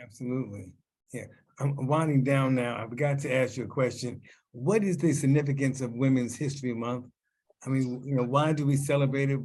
Absolutely. 0.00 0.72
Yeah, 1.12 1.26
I'm 1.58 1.86
winding 1.86 2.24
down 2.24 2.54
now. 2.54 2.82
I 2.82 2.88
forgot 2.88 3.18
to 3.20 3.32
ask 3.32 3.56
you 3.56 3.64
a 3.64 3.68
question. 3.68 4.20
What 4.52 4.84
is 4.84 4.98
the 4.98 5.12
significance 5.12 5.80
of 5.80 5.92
Women's 5.92 6.36
History 6.36 6.74
Month? 6.74 7.06
I 7.64 7.70
mean, 7.70 8.02
you 8.04 8.14
know, 8.14 8.24
why 8.24 8.52
do 8.52 8.66
we 8.66 8.76
celebrate 8.76 9.30
it? 9.30 9.40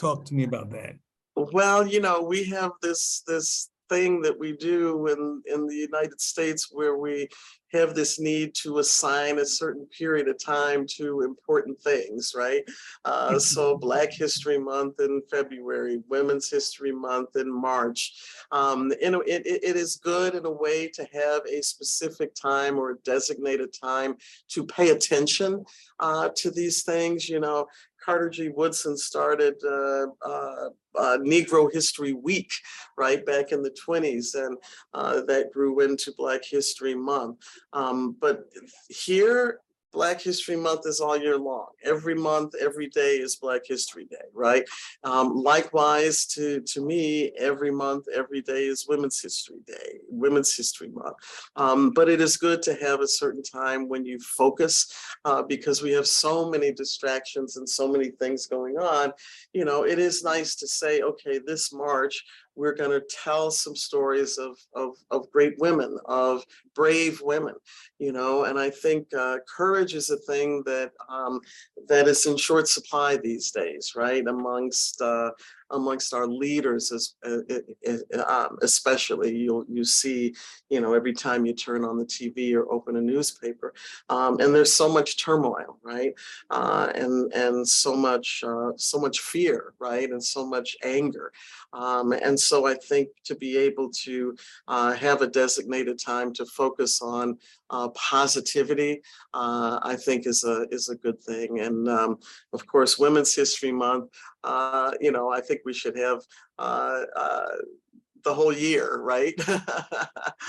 Talk 0.00 0.24
to 0.26 0.34
me 0.34 0.44
about 0.44 0.70
that. 0.70 0.96
Well, 1.36 1.86
you 1.86 2.00
know, 2.00 2.22
we 2.22 2.44
have 2.44 2.72
this, 2.82 3.22
this 3.26 3.70
thing 3.88 4.20
that 4.22 4.38
we 4.38 4.52
do 4.52 5.06
in, 5.08 5.42
in 5.52 5.66
the 5.66 5.76
United 5.76 6.20
States 6.20 6.68
where 6.72 6.96
we 6.96 7.28
have 7.74 7.94
this 7.94 8.20
need 8.20 8.54
to 8.54 8.78
assign 8.78 9.38
a 9.38 9.44
certain 9.44 9.86
period 9.86 10.28
of 10.28 10.42
time 10.42 10.86
to 10.86 11.22
important 11.22 11.80
things, 11.82 12.32
right? 12.36 12.62
Uh, 13.04 13.38
so 13.38 13.76
Black 13.76 14.12
History 14.12 14.58
Month 14.58 15.00
in 15.00 15.20
February, 15.30 16.00
Women's 16.08 16.48
History 16.48 16.92
Month 16.92 17.36
in 17.36 17.52
March. 17.52 18.12
Um, 18.52 18.92
know, 19.10 19.20
it, 19.22 19.44
it, 19.46 19.64
it 19.64 19.76
is 19.76 19.96
good 19.96 20.34
in 20.34 20.46
a 20.46 20.50
way 20.50 20.88
to 20.88 21.06
have 21.12 21.42
a 21.46 21.62
specific 21.62 22.34
time 22.34 22.78
or 22.78 22.90
a 22.90 22.98
designated 23.04 23.74
time 23.78 24.16
to 24.48 24.64
pay 24.64 24.90
attention 24.90 25.64
uh, 26.00 26.30
to 26.36 26.50
these 26.50 26.84
things, 26.84 27.28
you 27.28 27.40
know. 27.40 27.66
Carter 28.04 28.28
G. 28.28 28.48
Woodson 28.48 28.96
started 28.96 29.54
uh, 29.64 30.06
uh, 30.22 30.68
uh, 30.96 31.18
Negro 31.18 31.72
History 31.72 32.12
Week, 32.12 32.50
right, 32.98 33.24
back 33.24 33.52
in 33.52 33.62
the 33.62 33.74
20s, 33.86 34.34
and 34.34 34.56
uh, 34.92 35.22
that 35.22 35.52
grew 35.52 35.80
into 35.80 36.12
Black 36.16 36.44
History 36.44 36.94
Month. 36.94 37.38
Um, 37.72 38.16
but 38.20 38.44
here, 38.88 39.60
Black 39.94 40.20
History 40.20 40.56
Month 40.56 40.86
is 40.86 41.00
all 41.00 41.16
year 41.16 41.38
long. 41.38 41.68
Every 41.84 42.16
month, 42.16 42.54
every 42.60 42.88
day 42.88 43.14
is 43.16 43.36
Black 43.36 43.62
History 43.64 44.06
Day, 44.06 44.26
right? 44.34 44.64
Um, 45.04 45.36
likewise, 45.36 46.26
to, 46.34 46.60
to 46.60 46.84
me, 46.84 47.30
every 47.38 47.70
month, 47.70 48.06
every 48.12 48.42
day 48.42 48.66
is 48.66 48.86
Women's 48.88 49.22
History 49.22 49.60
Day, 49.66 50.00
Women's 50.08 50.54
History 50.54 50.88
Month. 50.88 51.16
Um, 51.54 51.92
but 51.92 52.08
it 52.08 52.20
is 52.20 52.36
good 52.36 52.60
to 52.62 52.74
have 52.74 53.00
a 53.00 53.08
certain 53.08 53.42
time 53.42 53.88
when 53.88 54.04
you 54.04 54.18
focus 54.18 54.92
uh, 55.24 55.42
because 55.42 55.80
we 55.80 55.92
have 55.92 56.08
so 56.08 56.50
many 56.50 56.72
distractions 56.72 57.56
and 57.56 57.68
so 57.68 57.86
many 57.86 58.10
things 58.10 58.46
going 58.46 58.76
on. 58.76 59.12
You 59.52 59.64
know, 59.64 59.84
it 59.84 60.00
is 60.00 60.24
nice 60.24 60.56
to 60.56 60.66
say, 60.66 61.02
okay, 61.02 61.38
this 61.38 61.72
March, 61.72 62.24
we're 62.56 62.74
going 62.74 62.90
to 62.90 63.04
tell 63.22 63.50
some 63.50 63.74
stories 63.76 64.38
of, 64.38 64.56
of, 64.74 64.96
of 65.10 65.30
great 65.30 65.54
women, 65.58 65.98
of 66.06 66.44
brave 66.74 67.20
women, 67.22 67.54
you 67.98 68.12
know, 68.12 68.44
and 68.44 68.58
I 68.58 68.70
think 68.70 69.06
uh, 69.14 69.38
courage 69.56 69.94
is 69.94 70.10
a 70.10 70.16
thing 70.18 70.62
that 70.66 70.92
um, 71.08 71.40
that 71.88 72.08
is 72.08 72.26
in 72.26 72.36
short 72.36 72.68
supply 72.68 73.16
these 73.16 73.50
days, 73.50 73.92
right? 73.96 74.26
Amongst 74.26 75.00
uh, 75.00 75.30
amongst 75.70 76.14
our 76.14 76.26
leaders, 76.26 76.92
as, 76.92 77.14
uh, 77.26 77.38
uh, 77.50 77.96
uh, 78.16 78.46
um, 78.48 78.58
especially 78.62 79.36
you'll 79.36 79.64
you 79.68 79.84
see, 79.84 80.34
you 80.70 80.80
know, 80.80 80.94
every 80.94 81.12
time 81.12 81.46
you 81.46 81.52
turn 81.52 81.84
on 81.84 81.98
the 81.98 82.04
TV 82.04 82.54
or 82.54 82.70
open 82.72 82.96
a 82.96 83.00
newspaper, 83.00 83.74
um, 84.08 84.38
and 84.40 84.54
there's 84.54 84.72
so 84.72 84.88
much 84.88 85.22
turmoil, 85.22 85.78
right? 85.82 86.12
Uh, 86.50 86.90
and 86.94 87.32
and 87.32 87.66
so 87.66 87.94
much 87.94 88.42
uh, 88.46 88.72
so 88.76 88.98
much 88.98 89.20
fear, 89.20 89.74
right? 89.78 90.10
And 90.10 90.22
so 90.22 90.46
much 90.46 90.76
anger, 90.84 91.32
um, 91.72 92.12
and 92.12 92.38
so 92.46 92.66
I 92.66 92.74
think 92.74 93.08
to 93.24 93.34
be 93.34 93.56
able 93.56 93.90
to 94.04 94.36
uh, 94.68 94.92
have 94.92 95.22
a 95.22 95.26
designated 95.26 95.98
time 95.98 96.32
to 96.34 96.46
focus 96.46 97.00
on 97.02 97.38
uh, 97.70 97.88
positivity, 97.90 99.02
uh, 99.32 99.78
I 99.82 99.96
think 99.96 100.26
is 100.26 100.44
a 100.44 100.66
is 100.70 100.88
a 100.88 100.96
good 100.96 101.20
thing. 101.22 101.60
And 101.60 101.88
um, 101.88 102.18
of 102.52 102.66
course, 102.66 102.98
Women's 102.98 103.34
History 103.34 103.72
Month, 103.72 104.10
uh, 104.44 104.92
you 105.00 105.12
know, 105.12 105.30
I 105.30 105.40
think 105.40 105.60
we 105.64 105.72
should 105.72 105.96
have 105.96 106.20
uh, 106.58 107.02
uh, 107.16 107.56
the 108.24 108.34
whole 108.34 108.52
year, 108.52 108.98
right? 109.00 109.34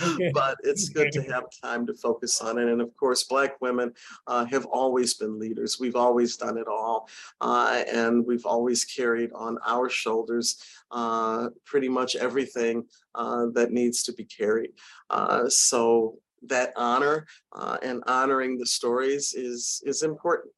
Okay. 0.03 0.29
but 0.33 0.57
it's 0.63 0.89
good 0.89 1.09
to 1.13 1.21
have 1.21 1.45
time 1.63 1.87
to 1.87 1.93
focus 1.93 2.41
on 2.41 2.57
it. 2.57 2.67
And 2.67 2.81
of 2.81 2.93
course, 2.97 3.23
Black 3.23 3.61
women 3.61 3.93
uh, 4.27 4.43
have 4.43 4.65
always 4.65 5.13
been 5.13 5.39
leaders. 5.39 5.79
We've 5.79 5.95
always 5.95 6.35
done 6.35 6.57
it 6.57 6.67
all. 6.67 7.07
Uh, 7.39 7.83
and 7.91 8.25
we've 8.25 8.45
always 8.45 8.83
carried 8.83 9.31
on 9.33 9.57
our 9.65 9.89
shoulders 9.89 10.61
uh, 10.91 11.47
pretty 11.63 11.87
much 11.87 12.17
everything 12.17 12.83
uh, 13.15 13.45
that 13.53 13.71
needs 13.71 14.03
to 14.03 14.13
be 14.13 14.25
carried. 14.25 14.71
Uh, 15.09 15.47
so 15.47 16.19
that 16.43 16.73
honor 16.75 17.25
uh, 17.53 17.77
and 17.81 18.03
honoring 18.05 18.57
the 18.57 18.65
stories 18.65 19.33
is, 19.33 19.81
is 19.85 20.03
important. 20.03 20.51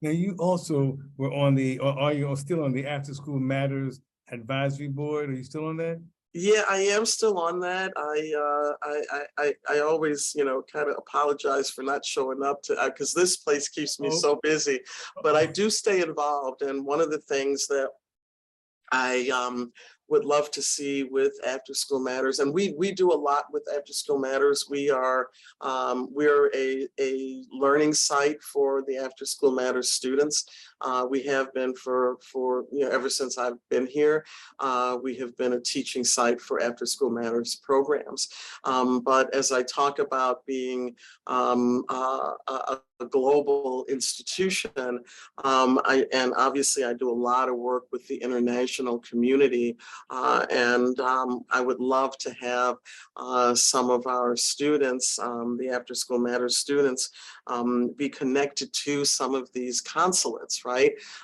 Now, 0.00 0.10
you 0.10 0.36
also 0.38 0.96
were 1.16 1.32
on 1.32 1.54
the, 1.54 1.78
or 1.80 1.98
are 1.98 2.12
you 2.12 2.34
still 2.36 2.64
on 2.64 2.72
the 2.72 2.86
After 2.86 3.12
School 3.12 3.38
Matters 3.38 4.00
Advisory 4.30 4.88
Board? 4.88 5.30
Are 5.30 5.34
you 5.34 5.44
still 5.44 5.66
on 5.66 5.76
that? 5.78 6.00
Yeah, 6.32 6.62
I 6.70 6.78
am 6.78 7.04
still 7.06 7.38
on 7.38 7.58
that. 7.60 7.92
I, 7.96 8.32
uh, 8.38 8.72
I, 8.82 9.02
I, 9.12 9.22
I, 9.38 9.76
I 9.76 9.80
always, 9.80 10.32
you 10.36 10.44
know, 10.44 10.62
kind 10.72 10.88
of 10.88 10.94
apologize 10.96 11.70
for 11.70 11.82
not 11.82 12.04
showing 12.04 12.44
up 12.44 12.62
to, 12.62 12.76
because 12.86 13.12
this 13.12 13.36
place 13.38 13.68
keeps 13.68 13.98
me 13.98 14.10
so 14.10 14.38
busy. 14.40 14.78
But 15.24 15.34
I 15.34 15.46
do 15.46 15.70
stay 15.70 16.02
involved, 16.02 16.62
and 16.62 16.86
one 16.86 17.00
of 17.00 17.10
the 17.10 17.18
things 17.18 17.66
that 17.66 17.88
I 18.92 19.28
um, 19.28 19.72
would 20.08 20.24
love 20.24 20.50
to 20.52 20.62
see 20.62 21.04
with 21.04 21.32
After 21.46 21.74
School 21.74 22.00
Matters, 22.00 22.40
and 22.40 22.52
we 22.52 22.74
we 22.76 22.92
do 22.92 23.12
a 23.12 23.14
lot 23.14 23.44
with 23.52 23.62
After 23.74 23.92
School 23.92 24.18
Matters. 24.18 24.66
We 24.68 24.90
are 24.90 25.28
um, 25.60 26.08
we're 26.10 26.50
a 26.54 26.88
a 27.00 27.44
learning 27.52 27.94
site 27.94 28.42
for 28.42 28.82
the 28.86 28.98
After 28.98 29.24
School 29.24 29.52
Matters 29.52 29.92
students. 29.92 30.44
Uh, 30.80 31.06
we 31.08 31.22
have 31.22 31.52
been 31.54 31.74
for 31.74 32.16
for 32.22 32.64
you 32.72 32.80
know 32.80 32.90
ever 32.90 33.10
since 33.10 33.38
I've 33.38 33.58
been 33.68 33.86
here. 33.86 34.24
Uh, 34.58 34.98
we 35.02 35.16
have 35.16 35.36
been 35.36 35.54
a 35.54 35.60
teaching 35.60 36.04
site 36.04 36.40
for 36.40 36.62
After 36.62 36.86
School 36.86 37.10
Matters 37.10 37.56
programs. 37.56 38.28
Um, 38.64 39.00
but 39.00 39.34
as 39.34 39.52
I 39.52 39.62
talk 39.62 39.98
about 39.98 40.46
being 40.46 40.94
um, 41.26 41.84
uh, 41.88 42.32
a, 42.48 42.78
global 43.10 43.86
institution, 43.88 45.00
um, 45.42 45.80
I, 45.86 46.04
and 46.12 46.34
obviously 46.36 46.84
I 46.84 46.92
do 46.92 47.10
a 47.10 47.12
lot 47.12 47.48
of 47.48 47.56
work 47.56 47.84
with 47.90 48.06
the 48.08 48.16
international 48.16 48.98
community. 48.98 49.78
Uh, 50.10 50.44
and 50.50 51.00
um, 51.00 51.40
I 51.50 51.62
would 51.62 51.80
love 51.80 52.18
to 52.18 52.34
have 52.34 52.76
uh, 53.16 53.54
some 53.54 53.88
of 53.88 54.06
our 54.06 54.36
students, 54.36 55.18
um, 55.18 55.56
the 55.58 55.70
After 55.70 55.94
School 55.94 56.18
Matters 56.18 56.58
students, 56.58 57.10
um, 57.46 57.94
be 57.96 58.08
connected 58.08 58.72
to 58.84 59.04
some 59.04 59.34
of 59.34 59.50
these 59.52 59.80
consulates, 59.80 60.64
right? 60.64 60.69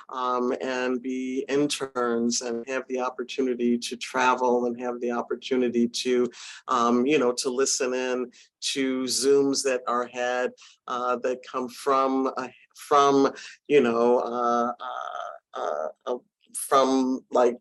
Um, 0.09 0.53
and 0.61 1.01
be 1.01 1.45
interns 1.49 2.41
and 2.41 2.67
have 2.67 2.83
the 2.87 2.99
opportunity 2.99 3.77
to 3.77 3.97
travel 3.97 4.65
and 4.65 4.79
have 4.79 4.99
the 4.99 5.11
opportunity 5.11 5.87
to, 5.87 6.29
um, 6.67 7.05
you 7.05 7.19
know, 7.19 7.31
to 7.33 7.49
listen 7.49 7.93
in 7.93 8.31
to 8.73 9.03
Zooms 9.03 9.63
that 9.63 9.81
are 9.87 10.07
had 10.07 10.51
uh, 10.87 11.17
that 11.17 11.39
come 11.49 11.69
from, 11.69 12.31
uh, 12.37 12.47
from, 12.75 13.31
you 13.67 13.81
know, 13.81 14.19
uh, 14.19 14.71
uh, 15.53 15.87
uh, 16.05 16.17
from 16.53 17.21
like, 17.31 17.57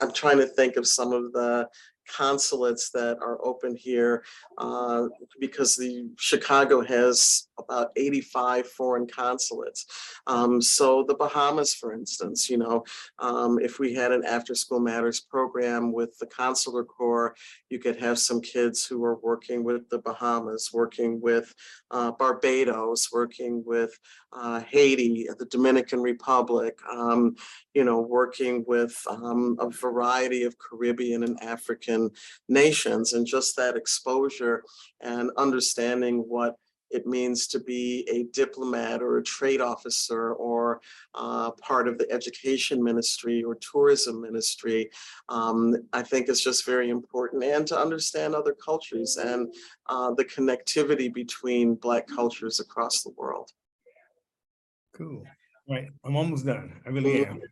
I'm 0.00 0.12
trying 0.12 0.38
to 0.38 0.46
think 0.46 0.76
of 0.76 0.86
some 0.86 1.12
of 1.12 1.32
the 1.32 1.68
consulates 2.08 2.90
that 2.90 3.18
are 3.20 3.38
open 3.44 3.76
here 3.76 4.24
uh, 4.58 5.04
because 5.40 5.76
the 5.76 6.08
Chicago 6.18 6.80
has 6.82 7.48
about 7.58 7.90
85 7.96 8.68
foreign 8.68 9.06
consulates. 9.06 9.86
Um, 10.26 10.60
so 10.60 11.02
the 11.02 11.14
Bahamas, 11.14 11.74
for 11.74 11.92
instance, 11.92 12.48
you 12.48 12.58
know, 12.58 12.84
um, 13.18 13.58
if 13.60 13.78
we 13.78 13.94
had 13.94 14.12
an 14.12 14.24
after 14.24 14.54
school 14.54 14.80
matters 14.80 15.20
program 15.20 15.92
with 15.92 16.18
the 16.18 16.26
consular 16.26 16.84
corps, 16.84 17.34
you 17.68 17.78
could 17.78 17.96
have 17.96 18.18
some 18.18 18.40
kids 18.40 18.86
who 18.86 19.04
are 19.04 19.16
working 19.16 19.64
with 19.64 19.88
the 19.88 19.98
Bahamas, 19.98 20.70
working 20.72 21.20
with 21.20 21.54
uh, 21.90 22.12
Barbados, 22.12 23.08
working 23.12 23.62
with 23.66 23.98
uh, 24.32 24.60
Haiti, 24.60 25.28
the 25.38 25.46
Dominican 25.46 26.00
Republic, 26.00 26.78
um, 26.90 27.36
you 27.74 27.84
know, 27.84 28.00
working 28.00 28.64
with 28.66 29.00
um, 29.08 29.56
a 29.60 29.70
variety 29.70 30.44
of 30.44 30.56
Caribbean 30.58 31.22
and 31.22 31.40
African 31.42 32.10
nations 32.48 33.12
and 33.12 33.26
just 33.26 33.56
that 33.56 33.76
exposure 33.76 34.64
and 35.00 35.30
understanding 35.36 36.18
what 36.18 36.56
it 36.90 37.06
means 37.06 37.46
to 37.48 37.60
be 37.60 38.06
a 38.10 38.24
diplomat 38.34 39.02
or 39.02 39.18
a 39.18 39.22
trade 39.22 39.60
officer 39.60 40.32
or 40.32 40.80
uh, 41.14 41.50
part 41.52 41.88
of 41.88 41.98
the 41.98 42.10
education 42.10 42.82
ministry 42.82 43.42
or 43.42 43.56
tourism 43.56 44.20
ministry, 44.20 44.90
um, 45.28 45.76
I 45.92 46.02
think 46.02 46.28
is 46.28 46.42
just 46.42 46.64
very 46.64 46.88
important 46.90 47.44
and 47.44 47.66
to 47.66 47.78
understand 47.78 48.34
other 48.34 48.54
cultures 48.54 49.16
and 49.16 49.52
uh, 49.86 50.12
the 50.14 50.24
connectivity 50.24 51.12
between 51.12 51.74
Black 51.74 52.06
cultures 52.06 52.60
across 52.60 53.02
the 53.02 53.12
world. 53.16 53.52
Cool. 54.98 55.22
Right, 55.70 55.86
I'm 56.04 56.16
almost 56.16 56.44
done. 56.44 56.80
I 56.84 56.90
really 56.90 57.24
am. 57.24 57.40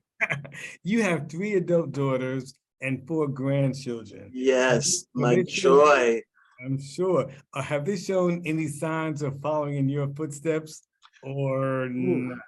You 0.82 1.02
have 1.02 1.28
three 1.28 1.54
adult 1.54 1.92
daughters 1.92 2.54
and 2.80 3.06
four 3.06 3.28
grandchildren. 3.28 4.30
Yes, 4.32 5.04
my 5.14 5.42
joy. 5.46 6.22
I'm 6.64 6.80
sure. 6.80 7.30
Uh, 7.52 7.62
Have 7.62 7.84
they 7.84 7.96
shown 7.96 8.42
any 8.46 8.66
signs 8.66 9.20
of 9.22 9.40
following 9.42 9.76
in 9.76 9.88
your 9.90 10.08
footsteps 10.14 10.82
or 11.22 11.88
not? 11.90 12.38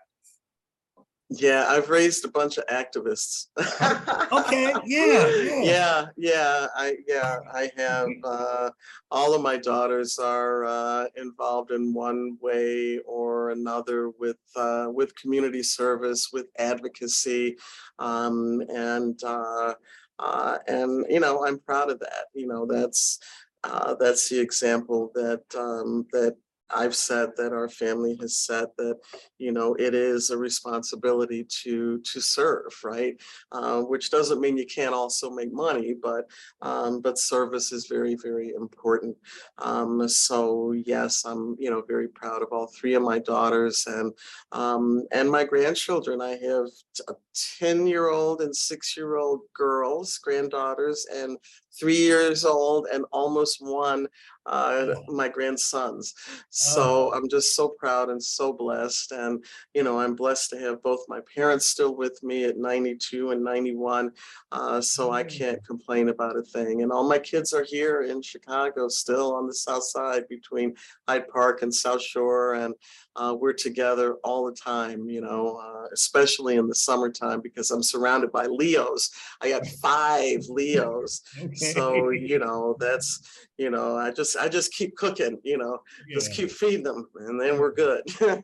Yeah, 1.31 1.67
I've 1.69 1.91
raised 1.91 2.25
a 2.25 2.29
bunch 2.29 2.57
of 2.57 2.67
activists. 2.67 3.47
Okay, 4.31 4.73
yeah, 4.85 5.27
yeah. 5.29 5.63
Yeah, 5.63 6.07
yeah, 6.17 6.67
I, 6.77 6.97
yeah, 7.07 7.39
I 7.53 7.71
have, 7.77 8.09
uh, 8.25 8.71
all 9.11 9.35
of 9.35 9.41
my 9.43 9.57
daughters 9.57 10.19
are, 10.19 10.65
uh, 10.65 11.07
involved 11.17 11.71
in 11.71 11.95
one 11.95 12.37
way 12.41 12.99
or 13.07 13.51
another 13.51 14.11
with, 14.11 14.37
uh, 14.57 14.89
with 14.93 15.15
community 15.17 15.63
service, 15.63 16.29
with 16.33 16.47
advocacy. 16.59 17.57
Um, 17.99 18.63
and, 18.69 19.19
uh, 19.25 19.75
uh, 20.19 20.59
and, 20.67 21.07
you 21.09 21.21
know, 21.21 21.45
I'm 21.47 21.59
proud 21.59 21.91
of 21.91 22.01
that, 22.01 22.27
you 22.35 22.47
know, 22.47 22.67
that's, 22.67 23.19
uh, 23.65 23.95
that's 23.99 24.29
the 24.29 24.41
example 24.41 25.11
that, 25.15 25.43
um, 25.57 26.07
that 26.13 26.37
I've 26.71 26.95
said 26.95 27.31
that 27.37 27.53
our 27.53 27.69
family 27.69 28.17
has 28.21 28.37
said 28.37 28.67
that, 28.79 28.97
you 29.39 29.53
know, 29.53 29.75
it 29.75 29.95
is 29.95 30.31
a 30.31 30.37
responsibility 30.37 31.45
to, 31.63 31.99
to 32.01 32.21
serve, 32.21 32.73
right? 32.85 33.17
Uh, 33.53 33.83
which 33.83 34.11
doesn't 34.11 34.41
mean 34.41 34.57
you 34.57 34.67
can't 34.67 34.95
also 34.95 35.31
make 35.31 35.53
money, 35.53 35.95
but, 36.01 36.29
um, 36.63 37.01
but 37.01 37.19
service 37.19 37.73
is 37.73 37.87
very, 37.87 38.17
very 38.23 38.51
important. 38.51 39.17
Um, 39.59 40.09
so 40.09 40.73
yes, 40.73 41.25
I'm, 41.25 41.57
you 41.59 41.71
know, 41.71 41.83
very 41.87 42.09
proud 42.09 42.43
of 42.43 42.49
all 42.53 42.67
three 42.67 42.95
of 42.95 43.03
my 43.03 43.19
daughters 43.19 43.87
and, 43.87 44.13
um, 44.53 45.05
and 45.13 45.31
my 45.31 45.45
grandchildren. 45.45 46.21
I 46.21 46.31
have 46.31 46.67
a 47.09 47.15
ten-year-old 47.59 48.41
and 48.41 48.55
six-year-old 48.55 49.41
girls, 49.55 50.19
granddaughters, 50.19 51.07
and 51.13 51.39
three 51.79 51.97
years 51.97 52.45
old 52.45 52.87
and 52.93 53.05
almost 53.13 53.59
one 53.61 54.07
uh, 54.47 54.95
Oh. 54.97 55.13
my 55.13 55.29
grandsons. 55.29 56.15
So 56.49 57.13
I'm 57.15 57.29
just 57.29 57.55
so 57.55 57.69
proud 57.69 58.09
and 58.09 58.23
so 58.23 58.51
blessed. 58.51 59.13
And, 59.13 59.45
you 59.75 59.83
know, 59.83 60.01
I'm 60.01 60.15
blessed 60.15 60.49
to 60.51 60.59
have 60.61 60.83
both 60.83 61.01
my 61.07 61.21
parents 61.37 61.67
still 61.67 61.95
with 61.95 62.19
me 62.23 62.45
at 62.45 62.57
ninety-two 62.57 63.31
and 63.33 63.45
ninety-one. 63.45 64.13
Uh, 64.51 64.81
so 64.81 65.11
I 65.11 65.23
Mm. 65.25 65.39
can't 65.39 65.67
complain 65.67 66.09
about 66.09 66.39
a 66.39 66.43
thing. 66.43 66.81
And 66.83 66.91
all 66.91 67.07
my 67.07 67.19
kids 67.19 67.53
are 67.53 67.65
here 67.65 68.03
in 68.03 68.23
Chicago, 68.23 68.89
still 68.89 69.35
on 69.35 69.47
the 69.47 69.53
south 69.55 69.85
side 69.85 70.27
between 70.29 70.75
Hyde 71.07 71.29
Park 71.29 71.61
and 71.61 71.75
South 71.75 72.01
Shore. 72.03 72.55
And 72.55 72.75
uh, 73.17 73.37
we're 73.39 73.53
together 73.53 74.15
all 74.25 74.47
the 74.47 74.53
time, 74.55 75.09
you 75.11 75.21
know, 75.21 75.57
uh, 75.63 75.89
especially 75.93 76.57
in 76.57 76.69
the 76.69 76.75
summertime 76.75 77.41
because 77.43 77.71
I'm 77.71 77.83
surrounded 77.83 78.33
by 78.33 78.47
Leos. 78.47 79.11
I 79.43 79.51
got 79.51 79.67
five 79.67 80.41
Leos. 80.49 81.21
So, 81.59 82.11
you 82.11 82.39
know, 82.39 82.77
that's, 82.79 83.21
you 83.57 83.71
know, 83.71 83.97
I 83.97 84.11
just, 84.11 84.37
I 84.37 84.49
just 84.49 84.73
keep 84.73 84.97
cooking, 84.97 85.39
you 85.45 85.59
know, 85.59 85.81
just 86.13 86.33
keep 86.33 86.51
feeding 86.51 86.85
them 86.85 87.09
and 87.17 87.41
then 87.41 87.59
we're 87.59 87.75
good. 87.75 88.03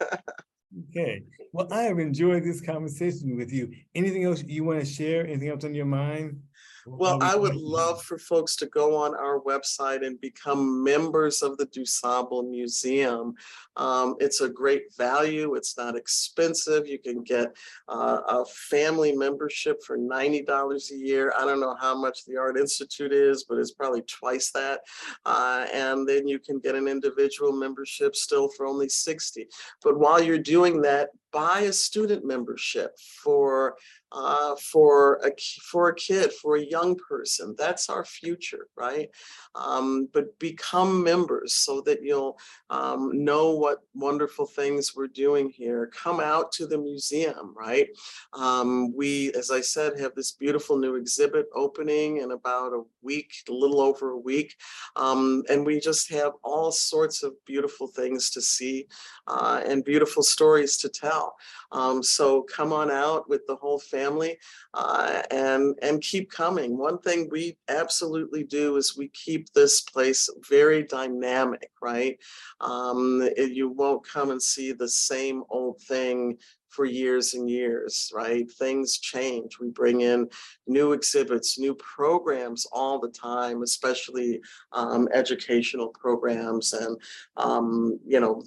Okay, 0.90 1.22
well, 1.52 1.68
I 1.72 1.82
have 1.82 1.98
enjoyed 2.00 2.42
this 2.42 2.60
conversation 2.60 3.36
with 3.36 3.52
you. 3.52 3.72
Anything 3.94 4.24
else 4.24 4.42
you 4.42 4.64
want 4.64 4.80
to 4.80 4.84
share? 4.86 5.24
Anything 5.24 5.50
else 5.50 5.64
on 5.64 5.74
your 5.74 5.86
mind? 5.86 6.40
Well, 6.86 7.18
I 7.22 7.34
would 7.34 7.54
love 7.54 8.02
for 8.02 8.18
folks 8.18 8.56
to 8.56 8.66
go 8.66 8.94
on 8.96 9.14
our 9.14 9.40
website 9.40 10.04
and 10.04 10.20
become 10.20 10.84
members 10.84 11.42
of 11.42 11.56
the 11.56 11.66
DuSable 11.66 12.48
Museum. 12.48 13.34
Um, 13.76 14.16
it's 14.20 14.42
a 14.42 14.48
great 14.48 14.94
value. 14.96 15.54
It's 15.54 15.78
not 15.78 15.96
expensive. 15.96 16.86
You 16.86 16.98
can 16.98 17.22
get 17.22 17.56
uh, 17.88 18.20
a 18.28 18.44
family 18.44 19.12
membership 19.12 19.82
for 19.82 19.96
ninety 19.96 20.42
dollars 20.42 20.90
a 20.92 20.96
year. 20.96 21.32
I 21.38 21.46
don't 21.46 21.60
know 21.60 21.76
how 21.80 21.96
much 21.96 22.24
the 22.26 22.36
Art 22.36 22.58
Institute 22.58 23.12
is, 23.12 23.44
but 23.48 23.58
it's 23.58 23.72
probably 23.72 24.02
twice 24.02 24.50
that. 24.52 24.80
Uh, 25.24 25.66
and 25.72 26.06
then 26.06 26.28
you 26.28 26.38
can 26.38 26.58
get 26.58 26.74
an 26.74 26.86
individual 26.86 27.52
membership 27.52 28.14
still 28.14 28.48
for 28.48 28.66
only 28.66 28.88
sixty. 28.88 29.46
But 29.82 29.98
while 29.98 30.22
you're 30.22 30.38
doing 30.38 30.82
that, 30.82 31.08
buy 31.34 31.62
a 31.62 31.72
student 31.72 32.24
membership 32.24 32.96
for 33.22 33.76
uh, 34.14 34.54
for 34.54 35.20
a 35.24 35.30
for 35.60 35.88
a 35.88 35.94
kid, 35.94 36.32
for 36.32 36.56
a 36.56 36.64
young 36.64 36.96
person. 36.96 37.54
That's 37.58 37.90
our 37.90 38.04
future, 38.04 38.68
right? 38.76 39.08
Um, 39.56 40.08
but 40.12 40.38
become 40.38 41.02
members 41.02 41.54
so 41.54 41.80
that 41.82 41.98
you'll 42.02 42.38
um, 42.70 43.24
know 43.24 43.50
what 43.56 43.80
wonderful 43.94 44.46
things 44.46 44.94
we're 44.94 45.08
doing 45.08 45.50
here. 45.50 45.90
Come 45.92 46.20
out 46.20 46.52
to 46.52 46.66
the 46.66 46.78
museum, 46.78 47.52
right? 47.56 47.88
Um, 48.32 48.94
we, 48.94 49.32
as 49.32 49.50
I 49.50 49.60
said, 49.60 49.98
have 49.98 50.14
this 50.14 50.30
beautiful 50.32 50.78
new 50.78 50.94
exhibit 50.94 51.46
opening 51.54 52.18
in 52.18 52.30
about 52.30 52.72
a 52.72 52.82
week, 53.02 53.32
a 53.48 53.52
little 53.52 53.80
over 53.80 54.10
a 54.10 54.18
week. 54.18 54.54
Um, 54.94 55.42
and 55.50 55.66
we 55.66 55.80
just 55.80 56.08
have 56.12 56.32
all 56.44 56.70
sorts 56.70 57.24
of 57.24 57.32
beautiful 57.46 57.88
things 57.88 58.30
to 58.30 58.40
see 58.40 58.86
uh, 59.26 59.60
and 59.66 59.84
beautiful 59.84 60.22
stories 60.22 60.76
to 60.78 60.88
tell. 60.88 61.23
Um, 61.72 62.02
so 62.02 62.42
come 62.42 62.72
on 62.72 62.90
out 62.90 63.28
with 63.28 63.46
the 63.46 63.56
whole 63.56 63.78
family 63.78 64.38
uh, 64.74 65.22
and 65.30 65.78
and 65.82 66.00
keep 66.02 66.30
coming. 66.30 66.76
One 66.76 66.98
thing 66.98 67.28
we 67.30 67.56
absolutely 67.68 68.44
do 68.44 68.76
is 68.76 68.96
we 68.96 69.08
keep 69.08 69.52
this 69.52 69.80
place 69.80 70.28
very 70.48 70.82
dynamic, 70.84 71.70
right? 71.82 72.18
Um, 72.60 73.28
you 73.36 73.68
won't 73.68 74.06
come 74.06 74.30
and 74.30 74.42
see 74.42 74.72
the 74.72 74.88
same 74.88 75.42
old 75.50 75.80
thing 75.82 76.38
for 76.74 76.84
years 76.84 77.34
and 77.34 77.48
years, 77.48 78.10
right? 78.12 78.50
Things 78.50 78.98
change. 78.98 79.58
We 79.60 79.68
bring 79.68 80.00
in 80.00 80.28
new 80.66 80.92
exhibits, 80.92 81.58
new 81.58 81.74
programs 81.76 82.66
all 82.72 82.98
the 82.98 83.10
time, 83.10 83.62
especially 83.62 84.40
um, 84.72 85.08
educational 85.12 85.88
programs 85.88 86.72
and 86.72 87.00
um, 87.36 87.98
you 88.06 88.20
know 88.20 88.42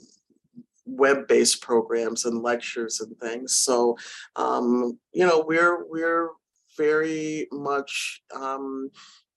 web-based 0.87 1.61
programs 1.61 2.25
and 2.25 2.41
lectures 2.41 2.99
and 3.01 3.17
things. 3.19 3.55
So, 3.55 3.97
um, 4.35 4.97
you 5.11 5.25
know, 5.25 5.43
we're 5.45 5.85
we're 5.87 6.29
very 6.77 7.47
much 7.51 8.21
um, 8.33 8.89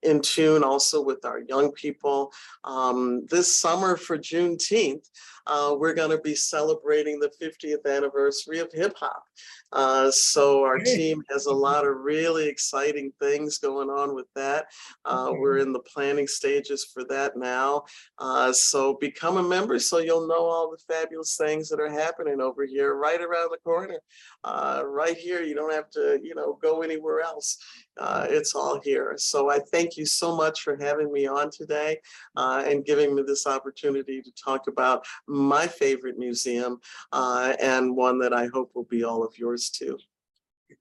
in 0.03 0.21
tune 0.21 0.63
also 0.63 1.03
with 1.03 1.25
our 1.25 1.41
young 1.41 1.73
people. 1.73 2.33
Um, 2.65 3.27
this 3.27 3.57
summer 3.57 3.97
for 3.97 4.19
Juneteenth, 4.19 5.09
uh, 5.47 5.75
we're 5.77 5.95
going 5.95 6.11
to 6.11 6.23
be 6.23 6.35
celebrating 6.35 7.19
the 7.19 7.31
50th 7.43 7.87
anniversary 7.87 8.59
of 8.59 8.71
hip 8.73 8.95
hop. 8.97 9.25
Uh, 9.73 10.11
so 10.11 10.63
our 10.65 10.79
team 10.79 11.23
has 11.31 11.47
a 11.47 11.53
lot 11.53 11.87
of 11.87 11.97
really 11.99 12.49
exciting 12.49 13.13
things 13.21 13.59
going 13.59 13.89
on 13.89 14.15
with 14.15 14.27
that. 14.35 14.67
Uh, 15.05 15.31
we're 15.33 15.59
in 15.59 15.73
the 15.73 15.81
planning 15.81 16.27
stages 16.27 16.85
for 16.85 17.05
that 17.05 17.37
now. 17.37 17.83
Uh, 18.19 18.53
so 18.53 18.95
become 18.95 19.37
a 19.37 19.43
member 19.43 19.79
so 19.79 19.99
you'll 19.99 20.27
know 20.27 20.45
all 20.45 20.71
the 20.71 20.93
fabulous 20.93 21.37
things 21.37 21.69
that 21.69 21.81
are 21.81 21.91
happening 21.91 22.41
over 22.41 22.65
here, 22.65 22.95
right 22.95 23.21
around 23.21 23.51
the 23.51 23.59
corner. 23.65 23.99
Uh, 24.45 24.83
right 24.85 25.17
here, 25.17 25.43
you 25.43 25.55
don't 25.55 25.73
have 25.73 25.91
to, 25.91 26.19
you 26.23 26.35
know, 26.35 26.59
go 26.63 26.83
anywhere 26.83 27.21
else. 27.21 27.59
Uh, 27.99 28.27
it's 28.29 28.55
all 28.55 28.81
here. 28.81 29.15
So 29.19 29.51
I 29.51 29.59
thank 29.59 29.97
you 29.97 30.07
so 30.07 30.35
much 30.35 30.63
for 30.63 30.77
having 30.77 31.13
me 31.13 31.27
on 31.27 31.51
today 31.51 31.99
uh, 32.37 32.65
and 32.67 32.85
giving 32.85 33.15
me 33.15 33.23
this 33.27 33.47
opportunity 33.47 34.23
to 34.23 34.31
talk 34.33 34.69
about 34.69 35.05
my 35.27 35.67
favorite 35.67 36.19
museum 36.19 36.79
uh, 37.13 37.55
and 37.61 37.95
one 37.95 38.19
that 38.21 38.33
I 38.33 38.47
hope 38.53 38.71
will 38.75 38.85
be 38.85 39.05
all 39.05 39.25
of 39.25 39.37
yours 39.39 39.71
too. 39.71 39.99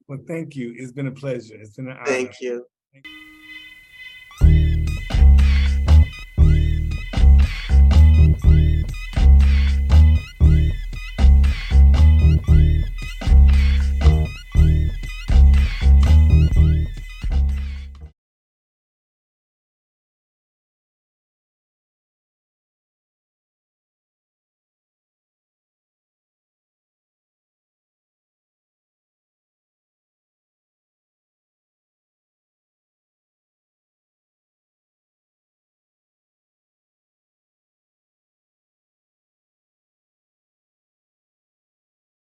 Well, 0.07 0.20
thank 0.28 0.55
you. 0.55 0.74
It's 0.78 0.91
been 0.91 1.07
a 1.07 1.12
pleasure. 1.12 1.55
It's 1.55 1.76
been 1.76 1.88
an 1.88 1.97
honor. 1.97 2.05
Thank 2.05 2.41
you. 2.41 2.66